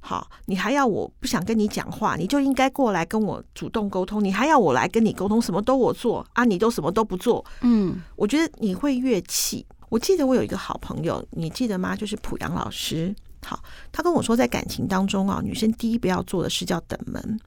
[0.00, 9.66] 好，你还要我不想跟你讲话，你就应该过来跟我主动沟通，你还要我来跟你沟通，什么都我做啊，你都什么都不做，嗯，我觉得你会越气。
[9.88, 11.96] 我记得我有一个好朋友，你记得吗？
[11.96, 17.40] 就是濮阳老师，好，他跟我说，在感情当中啊，女生第一不要做的事叫等门。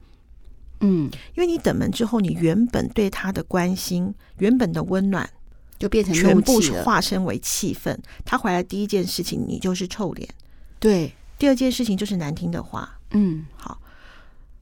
[0.80, 5.30] 嗯，因为你等门之后，你原本对他的关心、原本的温暖，
[5.78, 8.02] 就变成全部化身为气愤。
[8.26, 10.28] 他回来第一件事情，你就是臭脸；
[10.80, 12.98] 对，第二件事情就是难听的话。
[13.12, 13.80] 嗯，好。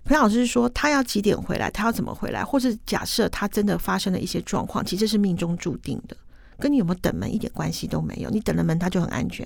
[0.05, 6.17] 裴老师说他要几点回来，他要怎么回来，或是假设他真的发生了一些状况，其实是命中注定的，
[6.59, 8.29] 跟你有没有等门一点关系都没有。
[8.29, 9.45] 你等了门，他就很安全。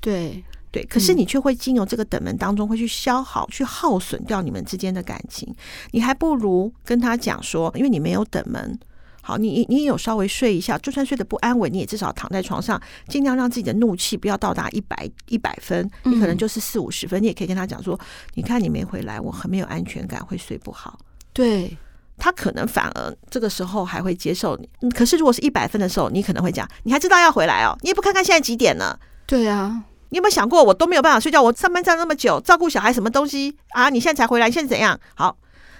[0.00, 0.42] 对。
[0.70, 5.50] 对，可是你却会经由这个等门当中会去消耗、去耗损掉你们之间的感情。
[5.92, 8.78] 你还不如跟他讲说，因为你没有等门，
[9.22, 17.22] 好，你你也有稍微睡一下，就算睡得不安稳，你也至少躺在床上，尽量让自己的怒气不要到达一百一百分，你可能就是四五十分。
[17.22, 17.98] 你也可以跟他讲说，
[18.34, 20.98] 你看你没回来，我很没有安全感，会睡不好。
[21.32, 21.74] 对，
[22.18, 24.90] 他可能反而这个时候还会接受你。
[24.90, 28.98] 可是如果是一百分的时候，你可能会讲，你还知道要回来哦，你也不看看现在几点了？
[29.26, 29.84] 对啊。
[30.10, 33.90] 你有没有想过，我都没有办法睡觉，我上班站那么久，照顾小孩什么东西啊？
[33.90, 34.98] 你现在才回来，你现在怎样？
[35.14, 35.36] 好，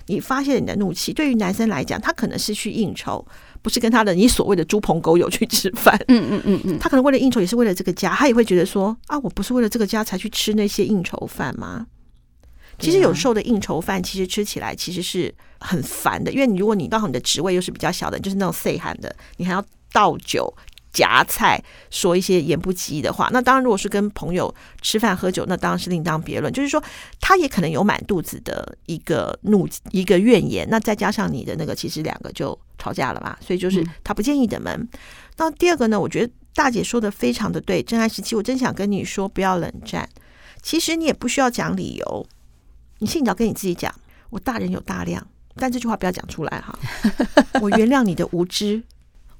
[0.09, 1.15] 你发泄你的怒气。
[1.15, 3.27] 对于男生来讲，他可能是去应酬，
[3.63, 5.99] 不是跟他的你所谓的猪朋狗友去吃饭。
[6.09, 11.87] 嗯嗯嗯嗯，他可能为了应酬，也是为了这个家，他也会觉得说啊，我不是为了这个家才去吃那些应酬饭吗？
[12.79, 20.55] 其实有时候的应酬饭，其实吃起来其实是很烦的，因为你如果你刚好你的职位又是比较小的，就是那种细汉的，你还要倒酒。
[20.91, 23.29] 夹菜，说一些言不及义的话。
[23.31, 26.51] 那当然，如果是跟朋友吃饭喝酒，那当然是另当别论。
[26.53, 26.83] 就是说，
[27.21, 30.67] 他也可能有满肚子的一个怒，一个怨言。
[30.71, 33.37] 那再加上你的那个，其实两个就吵架了嘛。
[33.41, 34.73] 所以就是他不建议等门。
[34.75, 34.89] 嗯、
[35.37, 37.83] 那第二个呢，我觉得大姐说的非常的对。
[37.83, 40.09] 真爱时期，我真想跟你说，不要冷战。
[40.63, 42.27] 其实你也不需要讲理由，
[42.99, 43.95] 你信早跟你自己讲，
[44.31, 45.27] 我大人有大量。
[45.57, 46.79] 但这句话不要讲出来哈。
[47.61, 48.83] 我原谅你的无知。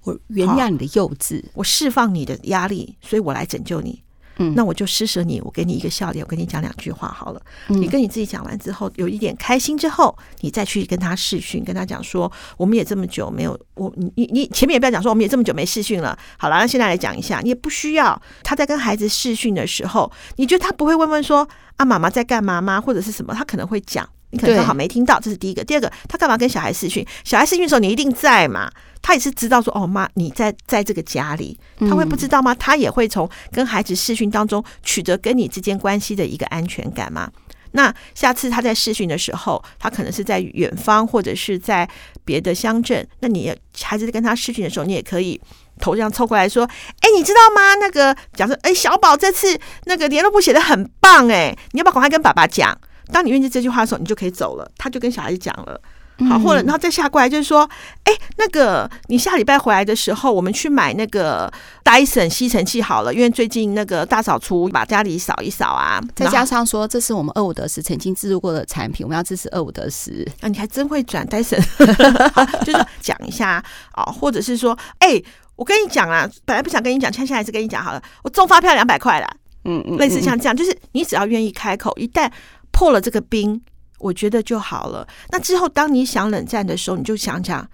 [0.05, 4.03] 我原谅你的幼稚，我释放你的压力，所以我来拯救你。
[4.39, 7.43] 嗯，那我就施舍你，我给你一个笑脸，我跟你讲两句话好了。
[7.69, 16.19] 嗯、你跟你自己讲完之后，有一点开心之后，你再去跟他试训，跟他讲说，我们也这么久没有我你你你前面也不要讲说，我们也这么久没试训了。
[16.39, 22.81] 好了，那现在来讲一下，你也不需要他在跟孩子试训的时候，你觉得他不会问问说啊，妈妈在干嘛吗？
[22.81, 23.35] 或者是什么？
[23.35, 24.09] 他可能会讲。
[24.31, 25.65] 你可能刚好没听到，这是第一个。
[25.65, 27.07] 第二个，他干嘛跟小孩视讯？
[27.25, 28.71] 小孩视讯的时候，你一定在嘛？
[29.01, 32.55] 他也是知道说，哦妈，你在在这个家里，他会不知道吗？
[32.55, 37.31] 他也会从跟孩子视讯当中取得跟你之间关系的一个安全感嘛？
[37.73, 41.89] 那下次他在视讯的时候，他可能是在远方或者是在
[42.25, 45.41] 别的乡镇，那你孩子在跟他视讯的时候，你也可以
[45.79, 47.75] 头这样凑过来说，哎，你知道吗？
[47.77, 52.77] 那个假设，哎，小宝这次那个联络簿写的很棒，哎，你要不要赶快跟爸爸讲？
[53.13, 54.71] 当你愿意这句话的时候，你就可以走了。
[54.77, 55.81] 他就跟小孩子讲了，
[56.29, 57.69] 好，或者然后再下过来，就是说，
[58.05, 61.53] 哎，那个你下礼拜回来的时候，我们去买那个
[61.85, 66.01] Dyson 吸尘器好了，因为最近那个大扫除，把家里扫一扫啊。
[66.15, 70.27] 再加上说，这是我们二五得十曾经制作过的产品，我们要支持二五得十。
[70.41, 71.63] 啊，你还真会转 Dyson，，
[72.65, 75.23] 就是讲一下啊，或者是说，哎，
[75.55, 79.29] 我跟你讲啊，本来不想跟你讲，现在还是跟你讲好了，我中发票两百块了。
[79.65, 82.31] 嗯嗯，类似像这样，就是你只要愿意开口，一旦。
[82.73, 83.61] 破了这个冰，
[83.99, 85.07] 我觉得就好了。
[85.31, 87.69] 那之后，当你想冷战的时候，你就想想，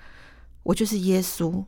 [0.63, 1.65] 我就是耶稣，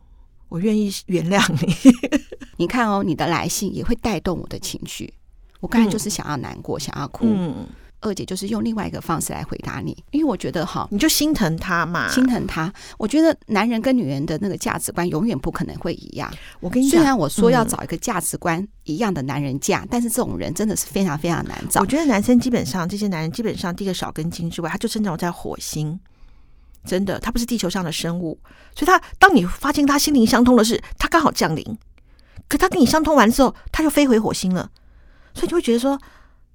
[0.49, 1.75] 我愿意原谅你。
[2.59, 5.13] 你看哦，你的来信也会带动我的情绪。
[5.61, 7.27] 我刚才就是想要难过，嗯、想要哭。
[7.27, 7.67] 嗯
[8.01, 12.73] 二姐就是用另外一个方式来回答你，因为我觉得哈，你就心疼他嘛，心疼他。
[12.99, 16.33] 我觉得男人跟女人的那个价值观永远不可能会一样。
[16.61, 21.81] 我跟你讲，虽然我说要找一个价值观一样的男人嫁，嗯、但是这种人真的是非常非常难找。
[21.81, 25.99] 我觉得男生基本上这些男人基本上第一个少根筋之外，他就生长在火星，
[26.85, 28.39] 真的，他不是地球上的生物。
[28.75, 31.65] 所以他当你发现他心灵相通的是，他刚好降临，
[32.47, 34.71] 可他跟你相通完之后，他就飞回火星了，
[35.35, 35.99] 所以就会觉得说。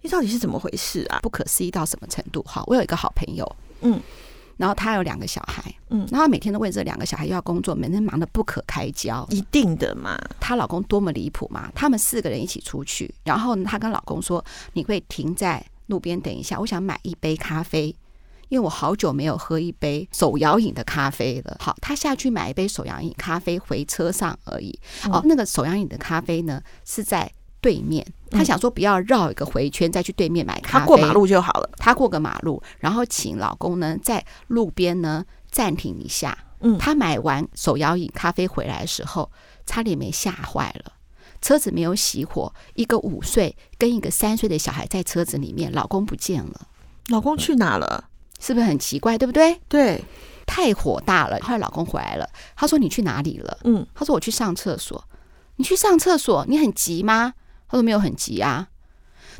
[0.01, 1.19] 你到底是怎么回事啊？
[1.21, 2.43] 不可思议到什么程度？
[2.47, 4.01] 好，我有一个好朋友，嗯，
[4.57, 9.25] 然后他有两个小孩，嗯，然后每天都为这两个小孩又要工作，每天忙得不可开交。
[9.29, 11.71] 一定的嘛，她老公多么离谱嘛！
[11.75, 17.95] 他们四个人一起出去，然后呢，她跟老公说：“你会停在路边等一下，我想买一杯咖啡，
[18.49, 24.79] 因为我好久没有喝一杯手摇饮的咖啡了。”好，他下去买一杯手摇饮咖啡，回车上而已。
[25.11, 27.31] 哦，那个手摇饮的咖啡呢，是在。
[27.61, 31.69] 对面，他想说不要绕一个回圈再去对面买咖啡，他过马路就好了。
[31.77, 36.37] 他过个马路，然后请老公呢在路边呢暂停一下。
[36.61, 39.31] 嗯，他买完手摇饮咖啡回来的时候，
[39.65, 40.93] 差点没吓坏了。
[41.41, 46.67] 车子没有熄火，一个五岁跟一个三岁的小孩在车子里面，老公不见了。
[47.07, 48.05] 老公去哪了？
[48.39, 49.17] 是不是很奇怪？
[49.17, 49.59] 对不对？
[49.67, 50.03] 对，
[50.45, 51.39] 太火大了。
[51.41, 55.03] 后来老公回来了，他说：“你去哪里了？”嗯，他说：“我去上厕所。”
[55.57, 56.45] 你去上厕所？
[56.47, 57.33] 你很急吗？
[57.71, 58.67] 他说没有很急啊，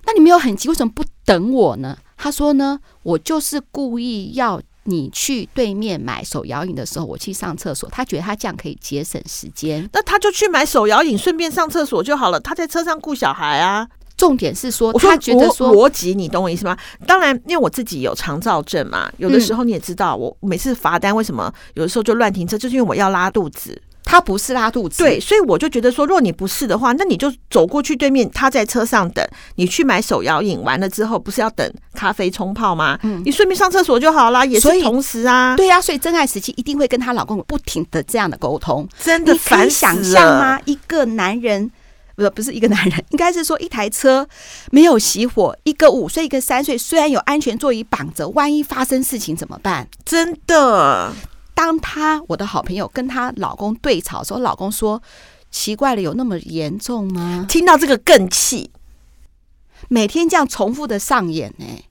[0.05, 1.97] 那你没有很急，为什么不等我呢？
[2.17, 7.89] 他说呢，我就是故意要你去对面买手摇饮的时候，我去上厕所。
[7.89, 12.39] 他觉得他这样可以节省时间，那他就去买手摇饮，顺便上厕所就好了。
[12.39, 13.87] 他在车上顾小孩啊。
[14.15, 16.77] 重点是说，他觉得说逻辑，你懂我意思吗？
[17.07, 23.81] 当然，因为我自己有肠躁症嘛，有的时候你也知道，我每次罚单为什么有的时候就乱停车，就是因为我要拉肚子。
[24.11, 32.99] 他不是拉肚子，对，所以我就觉得说，如果你不是的话，那你就走过去对面，他在车上等你去买手摇饮，完了之后不是要等咖啡冲泡吗？
[33.03, 40.59] 嗯，你顺便上厕所就好啦，也是同时啊，对呀、啊，所以真爱时期一定会跟她老公不停的这样的沟通，真的可以想象吗？
[40.65, 41.71] 一个男人，
[42.17, 44.27] 不不是一个男人，应该是说一台车
[44.71, 49.87] 没有熄火，一个五岁，一个三岁，虽然有安全座椅绑着，万一发生事情怎么办？
[50.03, 51.13] 真的。
[51.61, 54.99] 当她我的好朋友跟她老公对吵的时候，老公说
[55.51, 58.71] ：“奇怪了，有那么严重吗？”听到这个更气，
[59.87, 61.85] 每天这样重复的上演呢、欸。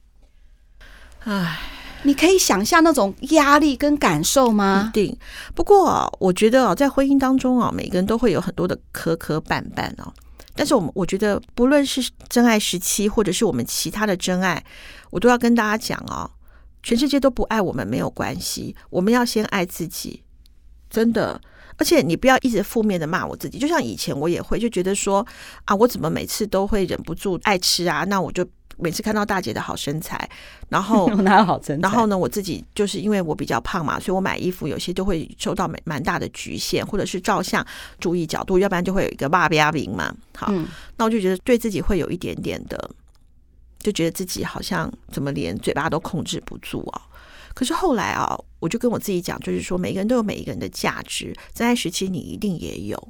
[1.21, 1.61] 唉，
[2.03, 4.91] 你可以想象那种压力跟感受吗？
[4.91, 5.17] 一定。
[5.55, 10.13] 不过我觉得啊，在婚姻当中啊，每个人都会有很多的磕磕绊绊哦。
[10.57, 14.65] 但是我们我觉得，不论是真爱时期，或者是我们其他的真爱，
[15.11, 16.29] 我都要跟大家讲哦。
[16.83, 20.23] 全世界都不爱我们没有关系，我们要先爱自己，
[20.89, 21.41] 真的。
[21.77, 25.27] 而且你不要一直负面的骂我自己，就像以前我也会就觉得说
[25.65, 28.05] 啊，我怎么每次都会忍不住爱吃啊？
[28.05, 30.29] 那我就每次看到大姐的好身材，
[30.69, 31.83] 然后 哪有好身材？
[31.83, 37.67] 然后呢，我自己就是因为我比较胖嘛，所以我买衣服有些都会受到蛮蛮大的局限，或者是照相
[37.99, 40.15] 注意角度，要不然就会有一个骂边边嘛。
[40.37, 42.91] 好，嗯、那我就觉得对自己会有一点点的。
[43.81, 47.03] 就觉得自己好像怎么连嘴巴都控制不住啊！
[47.55, 53.09] 可是后来啊，我就跟我自己讲，就是说每个人都有每一个人的价值，在爱时期你一定也有。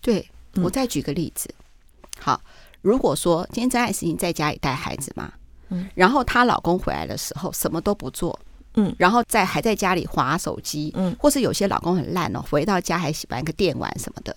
[0.00, 1.48] 对，我再举个例子，
[2.18, 2.40] 好，
[2.82, 5.32] 如果说今天张爱玲在家里带孩子嘛，
[5.68, 8.38] 嗯，然后她老公回来的时候什么都不做，
[8.74, 14.36] 嗯，然后在还在家里划手机，嗯，或是有些老公很烂哦，回到家还玩个电玩什么的，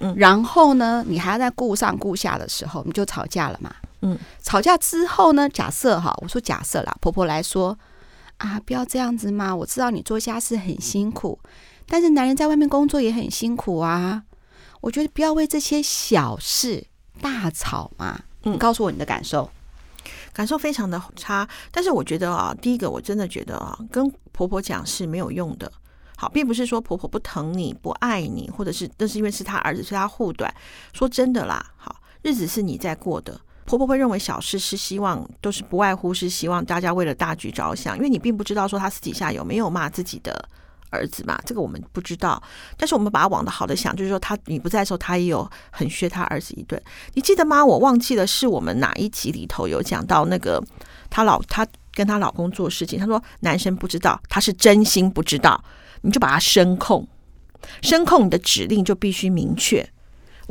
[0.00, 7.78] 嗯，然后呢，你还要在顾上顾下的时候，你就吵架了嘛，嗯，吵架之后呢，假设哈，我说假设啦，婆婆来说
[8.36, 11.40] 啊，不要这样子嘛，我知道你做家事很辛苦，
[11.86, 14.24] 但是男人在外面工作也很辛苦啊，
[14.82, 16.86] 我觉得不要为这些小事。
[17.20, 18.20] 大吵嘛？
[18.44, 19.48] 嗯，告诉我你的感受。
[20.32, 25.70] 感受非常的差，但是我觉得啊，第一个我真的觉得啊，跟婆婆讲是没有用的。
[26.16, 30.52] 好，并不是说婆婆不疼你、不爱你，或者是那是因为是她儿子，是她护短。
[30.94, 40.48] 说真的啦，好，日子是你在过的，婆婆会认为小事是希望，都是不外乎是希望大家为了大局着想，因为你并不知道说她私底下有没有骂自己的。
[40.94, 42.42] 儿子嘛，这个我们不知道，
[42.76, 46.78] 但是我们把他往的好的想，就是说他你不在的时候，他也有很削他儿子一顿。
[47.14, 47.64] 你记得吗？
[47.64, 50.62] 我忘记了是我们哪一集里头有讲到那个
[51.08, 55.64] 她老她跟她老公做事情，她说男生不知道，他是真心不知道，
[56.02, 57.08] 你就把他声控，
[57.80, 59.88] 声控你的指令就必须明确。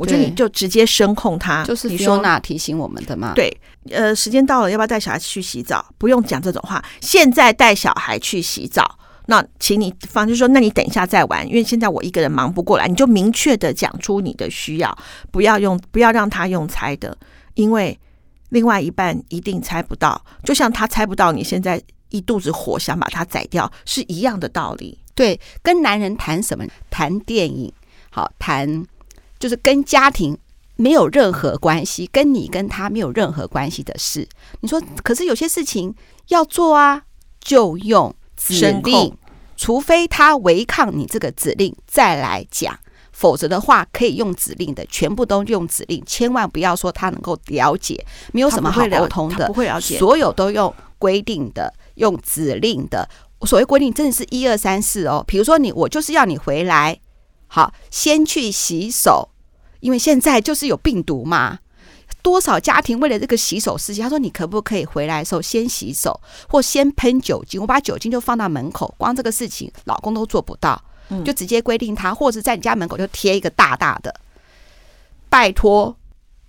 [0.02, 3.32] 我觉得你就直接声控他，就是你说那提醒我们的嘛。
[3.34, 3.56] 对，
[3.90, 5.84] 呃，时间到了，要不要带小孩去洗澡？
[5.96, 8.98] 不用讲这种话，现在带小孩去洗澡。
[9.26, 14.98] 那请你放，就说，那你等一下再玩，因为现在我一个人忙不过来，你就明确的讲出你的需要，
[15.30, 17.16] 不要用，不要让他用猜的，
[17.54, 17.96] 因为
[18.48, 24.98] 另外一半一定猜不到，就像他猜不到你现在一肚子火想把他宰掉是一样的道理。
[25.14, 26.64] 对，跟男人谈什么？
[26.90, 27.72] 谈电影，
[28.10, 28.84] 好，谈
[29.42, 30.38] 就是跟家庭
[30.76, 34.28] 没有任何关系，跟你跟他没有任何关系的事。
[34.60, 35.92] 你说，可是有些事情
[36.28, 37.02] 要做啊，
[37.40, 38.14] 就用。
[38.36, 39.16] 指令，
[39.56, 42.76] 除非他违抗你这个指令再来讲，
[43.12, 53.08] 否则的话可以用指令的，全部都用指令，千万不要说他能够了解，没有什么好沟通的，不会了解，所有都用规定的，用指令的。
[53.42, 56.98] 所谓规定真的是一二三四哦，比如说你，我就是要你回来，
[57.46, 59.28] 好，先去洗手，
[59.82, 61.58] 因为现在就是有病毒嘛。
[62.22, 67.60] 多少家庭为了这个洗手事情，他说你可不可以回来的时候先洗手，或先喷酒精？
[67.60, 70.80] 我把酒精就放到门口，光这个事情老公都做不到，
[71.24, 74.14] 就直接规定他，或者在你家门口就贴一个大大的，
[75.28, 75.96] 拜托，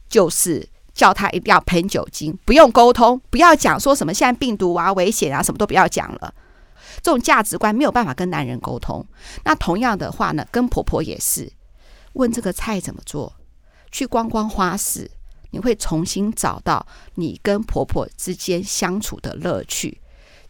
[0.07, 6.31] 就是叫他一定要喷酒精，不用沟通，不要讲说什么现在病毒啊危险啊，什么都不要讲了。
[7.01, 9.03] 这种价值观没有办法跟男人沟通。
[9.43, 11.51] 那同样的话呢，跟婆婆也是，
[12.13, 13.33] 问这个菜怎么做，
[13.91, 15.09] 去逛逛花市。
[15.51, 16.83] 你会重新找到
[17.13, 20.01] 你跟婆婆之间相处的乐趣，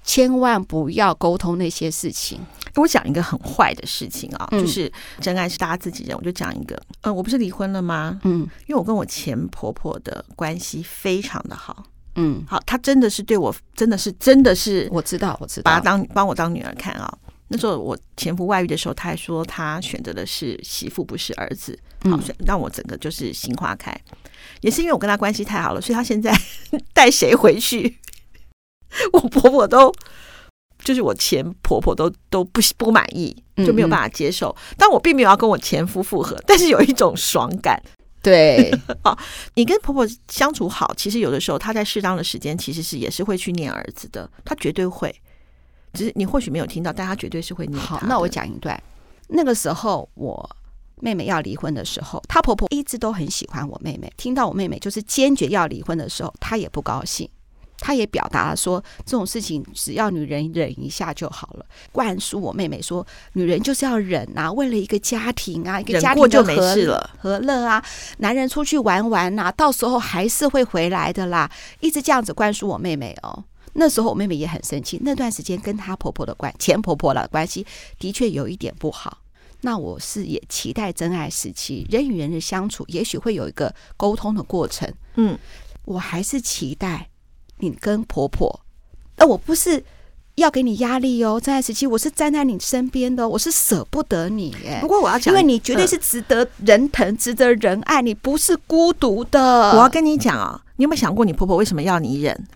[0.02, 2.40] 千万不要沟通那些事情。
[2.76, 4.90] 我讲一个很坏的事情啊，就是
[5.20, 6.16] 真爱是大家自己人。
[6.18, 8.18] 我就讲一个，嗯，我不是离婚了吗？
[8.24, 11.84] 嗯，因为我跟我前婆婆的关系非常的好。
[12.16, 17.14] 嗯，好，她真的是对我，真的是，真的是，我知道，我知道，把她当帮我当女儿看啊。
[17.54, 21.78] 那时候我前夫外遇的时候，他还说他选择的是媳妇，不是儿子。
[22.10, 23.96] 好，让我整个就是心花开。
[24.62, 26.36] 也是因为我跟他关系太好了，所以他现在
[26.94, 28.00] 带谁回去，
[29.12, 29.94] 我婆婆都
[30.84, 34.56] 就是我前婆婆都都不不满意，就没有办法接受。
[34.76, 37.80] 但我并没有要跟我前夫复合，但是有一种爽感。
[38.24, 38.74] 对，
[39.04, 39.16] 好，
[39.54, 45.14] 你跟婆婆相处好，其实有的时候她在适当的时间，其实是也是会去念儿子的，她绝对会。
[45.94, 47.80] 只是你或许没有听到，但他绝对是会念。
[47.80, 48.82] 好，那我讲一段。
[49.30, 50.50] 那个时候我
[51.02, 54.12] 妹妹要离婚的时候，她婆婆一直都很喜欢我妹妹。
[54.18, 57.30] 听到我妹妹就是坚决要离婚的时候，她也不高兴。
[57.80, 61.66] 她也表达了说，这种事情只要女人忍一下就好了。
[61.92, 67.84] 灌输我妹妹说，女人就是要忍啊，为了一个家庭啊，一个家庭就没事了，和乐啊，
[68.20, 71.50] 男人出去玩玩啊，到时候还是会回来的啦。
[71.82, 73.44] 一直这样子灌输我妹妹哦。
[73.74, 77.66] 那时候我妹妹也很生气，那段时间跟她婆婆的关前婆婆的关系
[78.00, 79.20] 的确有一点不好。
[79.62, 84.92] 那我是也期待真爱时期人与人的相处，也许会有一个沟通的过程。
[85.16, 85.38] 嗯，
[85.86, 87.10] 我还是期待
[87.60, 88.60] 你跟婆婆。
[89.16, 89.82] 那我不是
[90.36, 94.54] 要给你压力哦，真爱时期我是站在你身边的，我是舍不得你。
[94.66, 99.72] 哎，不过我要讲，因为你绝对是值得人疼、值得人爱，你不是孤独的。
[99.72, 102.48] 我要跟你讲啊，你有没有想过你婆婆为什么要你忍？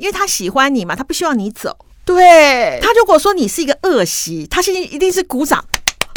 [0.00, 1.76] 因为他喜欢你嘛，他不希望你走。
[2.04, 5.64] 对，他如果说你是一个恶习，他现在一定是鼓掌。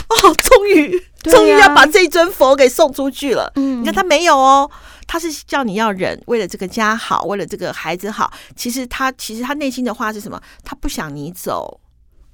[0.09, 3.51] 哦，终于，终于要把这尊佛给送出去了。
[3.55, 4.69] 嗯，你看他没有哦，
[5.07, 8.31] 他是叫你要忍，为了这个家好，为了这个孩子好。
[8.55, 10.41] 其实他，其实他内心的话是什么？
[10.63, 11.79] 他不想你走。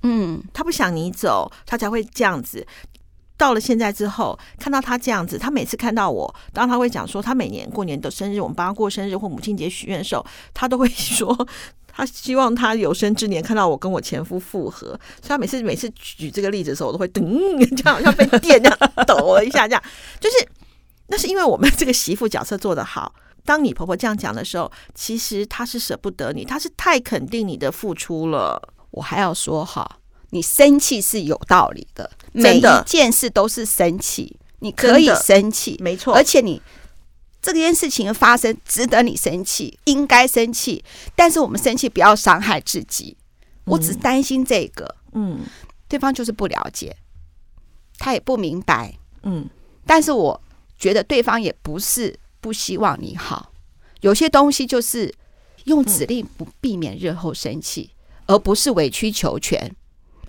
[0.03, 2.65] 嗯，他不想你走，他才会这样子。
[3.39, 11.47] 到了现在之后，看到他这样子，他每次看到我，当他会讲说，他每年过年的生日，我们帮他过生日或母亲节许愿的时候，他都会说，
[11.87, 14.87] 他希望他有生之年看到我跟我前夫复合。
[14.87, 17.23] 所以他每次每次举这个例子的时候，我都会噔，
[17.77, 18.77] 这样好像被电这样
[19.07, 19.81] 抖了一下，这样
[20.19, 20.45] 就是
[21.07, 23.15] 那是因为我们这个媳妇角色做得好。
[23.45, 28.73] 当你婆婆这样讲的时候，其实她是舍不得你，她是太肯定你的付出了。
[28.91, 29.98] 我还要说哈，
[30.31, 36.13] 你生气是有道理的，每一件事都是生气，你可以生气，没错。
[36.13, 36.61] 而且你
[37.41, 40.83] 这件事情的发生值得你生气，应该生气。
[41.15, 43.17] 但是我们生气不要伤害自己，
[43.65, 45.39] 我只担心这个，嗯，
[45.87, 46.95] 对方就是不了解，
[47.97, 49.49] 他也不明白，嗯。
[49.85, 50.41] 但是我
[50.77, 53.51] 觉得对方也不是不希望你好，
[54.01, 55.13] 有些东西就是
[55.63, 57.91] 用指令不避免日后生气。
[58.27, 59.75] 而不是委曲求全，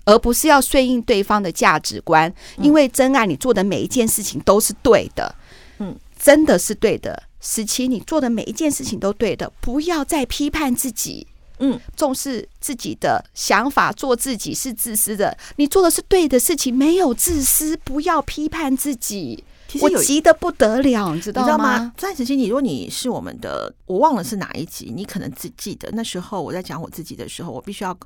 [0.05, 5.35] 而不是要顺应对方的价值观，因为真爱，你做的每一件事情都是对的，
[5.79, 7.23] 嗯，真的是对的。
[7.41, 11.27] 十七，你做的每一件事情都对的，不要再批判自己，
[11.59, 15.37] 嗯，重视自己的想法，做自己是自私的。
[15.57, 19.43] 你做的是对的事情，没有自私，不要批判自己。
[19.71, 21.93] 其实我急得不得了，你知道吗？
[21.97, 27.97] 暂时期，你如果你是我们的，我忘了是哪一集，你可能只记得那时候我在讲我自己的时候，我必须要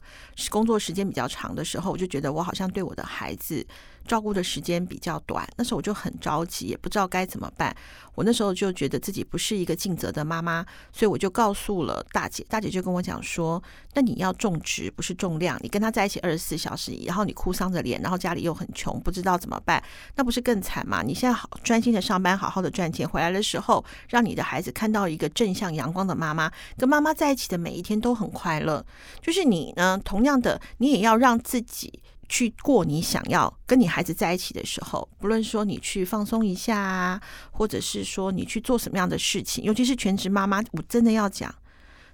[0.51, 3.67] 工作时间比较长的时候，我就觉得我好像对我的孩子。
[4.07, 7.75] 照顾的时间比较短，那时候我就很着急，也不知道该怎么办。
[8.15, 12.47] 我那时候就觉得自己不是一个尽责的妈妈，所以我就告诉了大姐。
[12.49, 13.61] 大姐就跟我讲说
[13.95, 15.59] ：“那你要种植，不是重量。
[15.63, 19.83] 你跟他在一起二十四小时，然后你哭丧着脸，然后家里又很穷，不知道怎么办，
[20.15, 21.03] 那不是更惨吗？
[21.03, 26.49] 你现在好专心的上班，好好的赚钱，回来的时候让你的孩子看到一个正向阳光的妈妈，
[26.79, 28.85] 跟妈妈在一起的每一天都很快乐。
[29.21, 37.21] 就是你呢，同样的，你也要让自己。”去过你想要跟你孩子在一起的时候，不论说你去放松一下啊，
[37.51, 41.55] 或者是说你去做什么样的事情，尤其是全职妈妈，我真的要讲，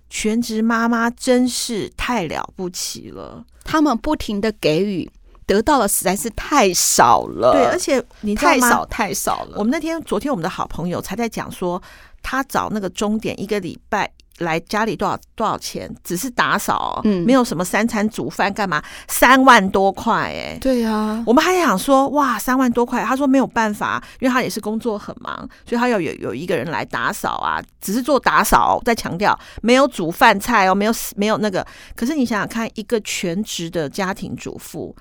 [0.09, 3.45] 全职妈妈真是太了不起了。
[3.65, 5.11] 他们不停的给予，
[5.47, 7.53] 得到的实在是太少了。
[7.53, 9.59] 对，而且你太少太少了。
[9.59, 11.81] 我们那天昨天我们的好朋友才在讲说，
[12.23, 14.11] 他找那个钟点一个礼拜。
[14.39, 15.95] 来家里多少多少钱？
[16.03, 18.83] 只是打扫，嗯，没有什么三餐煮饭干嘛？
[19.07, 23.05] 三万多块，哎，对啊，我们还想说，哇，三万多块。
[23.05, 28.81] 他说没有办法，因为他也是工作很忙，所以他要有有一个人来打扫啊，只是做打扫。
[28.85, 31.67] 再强调，没有煮饭菜哦，没有没有那个。
[31.95, 34.97] 可是你想想看，一个全职的家庭主妇，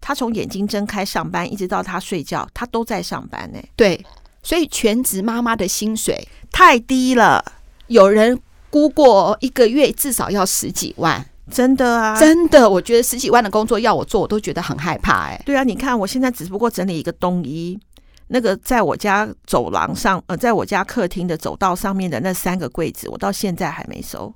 [0.00, 3.58] 她从眼睛睁开上班，一直到她睡觉，她都在上班呢。
[3.74, 4.04] 对，
[4.42, 7.42] 所以全职妈妈的薪水太低了，
[7.86, 8.38] 有人。
[8.74, 15.26] 估过一个月至少要十几万，真的啊，真的，我觉得十几万的工作要我做，我都觉得很害怕。
[15.26, 17.78] 哎，对啊，你看我现在只不过整理一个冬衣，
[18.26, 24.34] 那个在我家走廊上，呃，在我家客厅的走道上面的那三个柜子，我到现在还没收。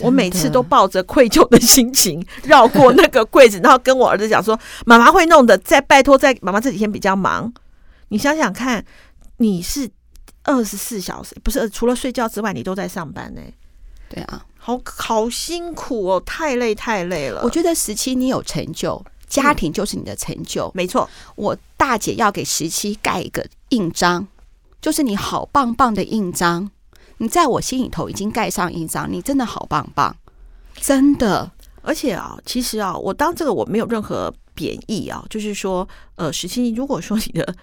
[0.00, 7.54] 我每次都抱着愧疚的心情绕过那个柜子，然后跟我儿子讲说：“妈妈会弄的，再拜托，在妈妈这几天比较忙。”
[8.10, 8.84] 你想想看，
[9.36, 9.88] 你是。
[10.44, 13.40] 二十四小时不是除了睡觉之外，你都在上班呢？
[14.10, 17.42] 对啊，好好辛苦哦，太累太累了。
[17.42, 21.08] 我觉得十七你有成就，家庭就是你的成就，嗯、没错。
[21.34, 24.28] 我大姐要给十七盖一个印章，
[24.82, 26.70] 就是你好棒棒的印章。
[27.16, 30.14] 你在我心里头已经盖上印章，你真的好棒棒，
[30.76, 31.50] 真的。
[31.80, 37.54] 而且啊，其实啊，我当这个我没有任何贬义啊，就是说，呃，十七，如果说你的。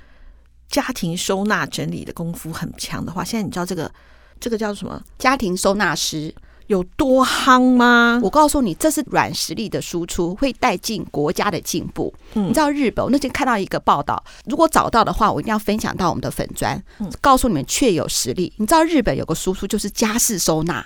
[0.71, 3.91] 家庭收纳整理的功夫很强的话，现在你知道这个
[4.39, 4.99] 这个叫什么？
[5.19, 6.33] 家庭收纳师
[6.67, 8.19] 有多夯吗？
[8.23, 12.13] 我告诉你，这是软实力的输出，会带进国家的进步。
[12.35, 13.03] 嗯，你知道日本？
[13.03, 18.53] 我那天看到一个报道，如果找到的话，我一定要分享到我们的粉砖，嗯，告诉你们确有实力。
[18.55, 20.85] 你知道日本有个输出就是家事收纳，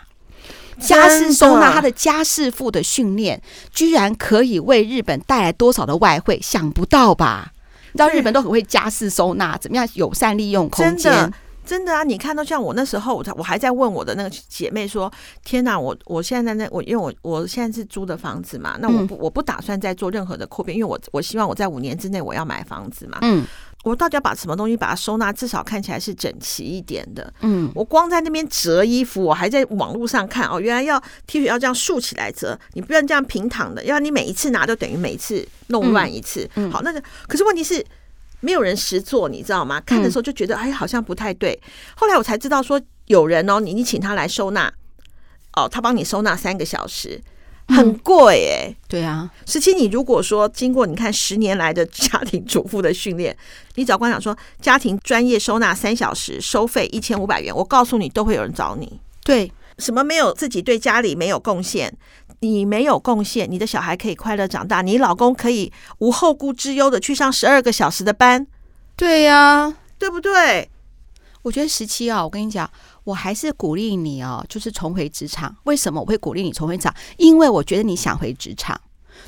[0.80, 3.40] 家事收纳，他的家事妇的训练，
[3.72, 6.40] 居然可以为日本带来多少的外汇？
[6.42, 7.52] 想不到吧？
[7.96, 10.98] 你知道日本都很会家事收纳，怎么样友善利用空间？
[10.98, 11.34] 真的，
[11.66, 12.04] 真的啊！
[12.04, 15.10] 你看到像我那时候，我我还在问我的那个姐妹说
[15.46, 23.46] ：“天哪，我我现在在那我因为我我现在是租的房子嘛，那我不我不打算再做任何的扩编，因为我我希望我在五年之内我要买房子嘛。”嗯。
[23.86, 27.32] 我到底要把什么东西把它收纳，至少看起来是整齐一点的。
[27.42, 36.50] 嗯，我光在那边折衣服，我还在网络上看哦，原来要 T 恤要这样竖起来折，你不能这样平躺的，要你每一次拿都等于每一次弄乱一次。
[36.56, 37.86] 嗯，好，那个可是问题是
[38.40, 39.80] 没有人实做，你知道吗？
[39.86, 41.62] 看的时候就觉得哎，好像不太对。
[41.96, 44.74] 后来我才知道说有人哦，你你请他来收纳，
[45.56, 47.22] 哦，他帮你收纳三个小时。
[47.68, 48.76] 很贵哎、嗯。
[48.88, 53.36] 对啊，十七，你如果说经过你看十年来的家庭主妇的训练，
[53.76, 59.00] 你找官场说家庭专业收纳三小时收费一千五百元，我告诉你都会有人找你。
[59.24, 61.96] 对，什么没有自己对家里没有贡献？
[62.42, 68.46] 你没有贡献，你的小孩可以快乐长大，你老公可以无后顾之忧的去上十二个小时的班。
[68.96, 70.70] 对呀、啊，对不对？
[71.42, 72.70] 我觉得十七啊，我跟你讲，
[73.06, 75.56] 我还是鼓励你哦，就是重回职场。
[75.64, 76.94] 为什么我会鼓励你重回职场？
[77.16, 78.80] 因为我觉得你想回职场。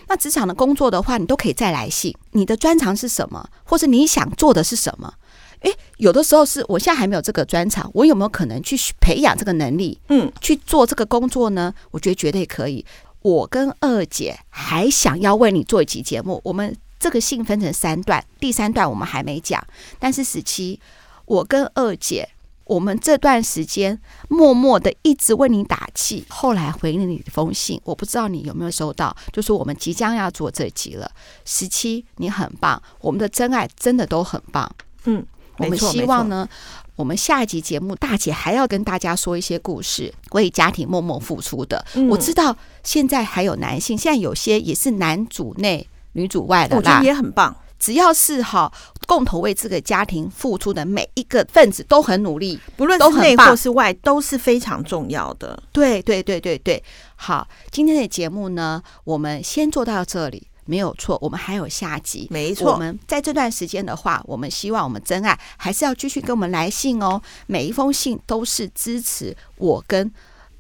[0.08, 2.14] 那职场的工作的话，你都可以再来信。
[2.32, 3.50] 你的专长是什么？
[3.64, 5.14] 或者你想做的是什么？
[5.62, 10.00] 诶，有的时候是我现在还没有这个专长，我有没有可能去培养这个能力？
[10.10, 11.74] 嗯，去做这个工作呢？
[11.92, 12.86] 我觉得绝对可以。
[13.22, 16.42] 我跟二姐还想要为你做一期节目。
[16.44, 19.66] 我们这个信分成三段，第三段我们还没讲，
[20.00, 20.80] 但是十七。
[21.26, 22.30] 我跟二姐，
[22.68, 26.26] 我们这段时间默默的一直为你打气。
[26.30, 31.10] 后来回了你的封信，我不知道你有没有收到，就是我们即将要做这集了。
[31.46, 34.70] 十七，你很棒，我们的真爱真的都很棒。
[35.06, 35.26] 嗯，
[35.58, 36.48] 我们希望呢，
[36.96, 41.86] 我们下一集节目，大姐还要跟大家说一些故事，为家庭默默付出的。
[41.96, 47.56] 嗯、我知道现在还有男性，现在有些也是男主内女主外的啦，我觉得也很棒。
[47.80, 48.72] 只要是哈，
[49.08, 55.64] 共同为这个家庭付出的每一个分子都很努力，不论是内或是外，都是非常重要的。
[55.72, 56.84] 对对对对对，
[57.16, 61.18] 好，今天的节目呢，我们先做到这里，没有错。
[61.22, 62.74] 我们还有下集，没错。
[62.74, 67.22] 我们在这段时间的话，我们希望我们真爱还是要继续给我们来信哦。
[67.48, 70.12] 每一封信都是支持我跟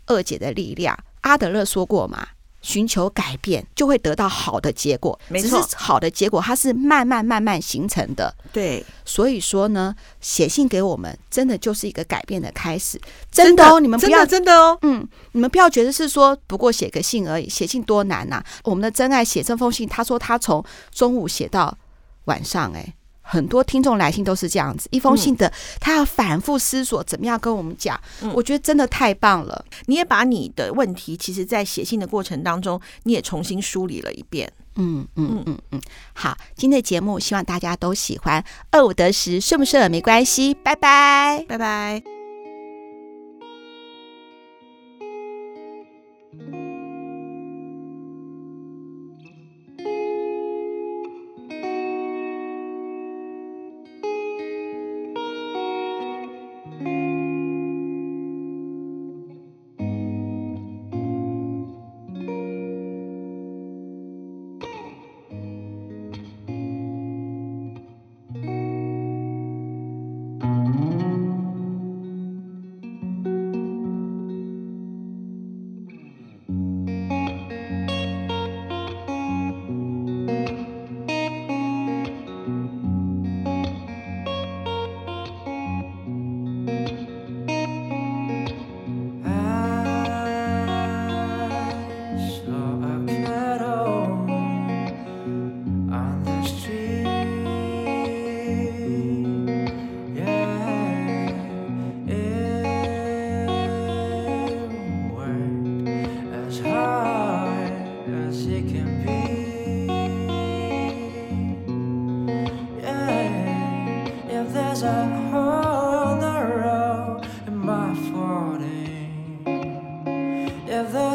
[0.05, 0.97] 二姐的力量。
[1.21, 2.25] 阿德勒说过嘛。
[2.67, 5.17] 寻求改变，就会得到好的结果。
[5.29, 8.35] 没错，只是好的结果它是慢慢慢慢形成的。
[8.51, 12.99] 对，所以说呢，写信给我们，真的就是一个改变的开始。
[13.31, 18.45] 真的哦，的你们不要真的，真的哦，嗯，你们不要觉得是说不过写个信而已，写信多难呐、啊！
[18.65, 20.61] 我们的真爱写这封信，他说他从
[20.91, 21.77] 中午写到
[22.25, 22.93] 晚上，哎。
[23.27, 27.99] 很多听众来信都是这样子，一封信的，他要反复思索怎么样跟我们讲。
[28.21, 29.65] 嗯，我觉得真的太棒了。
[29.87, 34.51] 你也把你的问题，其实，在写信的过程当中，你也重新梳理了一遍。
[34.79, 35.81] 嗯嗯嗯嗯，
[36.13, 38.43] 好，今天的节目希望大家都喜欢。
[38.71, 40.53] 二五得十，顺不顺耳没关系。
[40.53, 42.16] 拜拜，拜拜。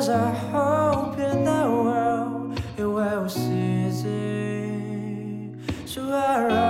[0.08, 4.02] I hope in the world it will cease.
[5.86, 6.61] So I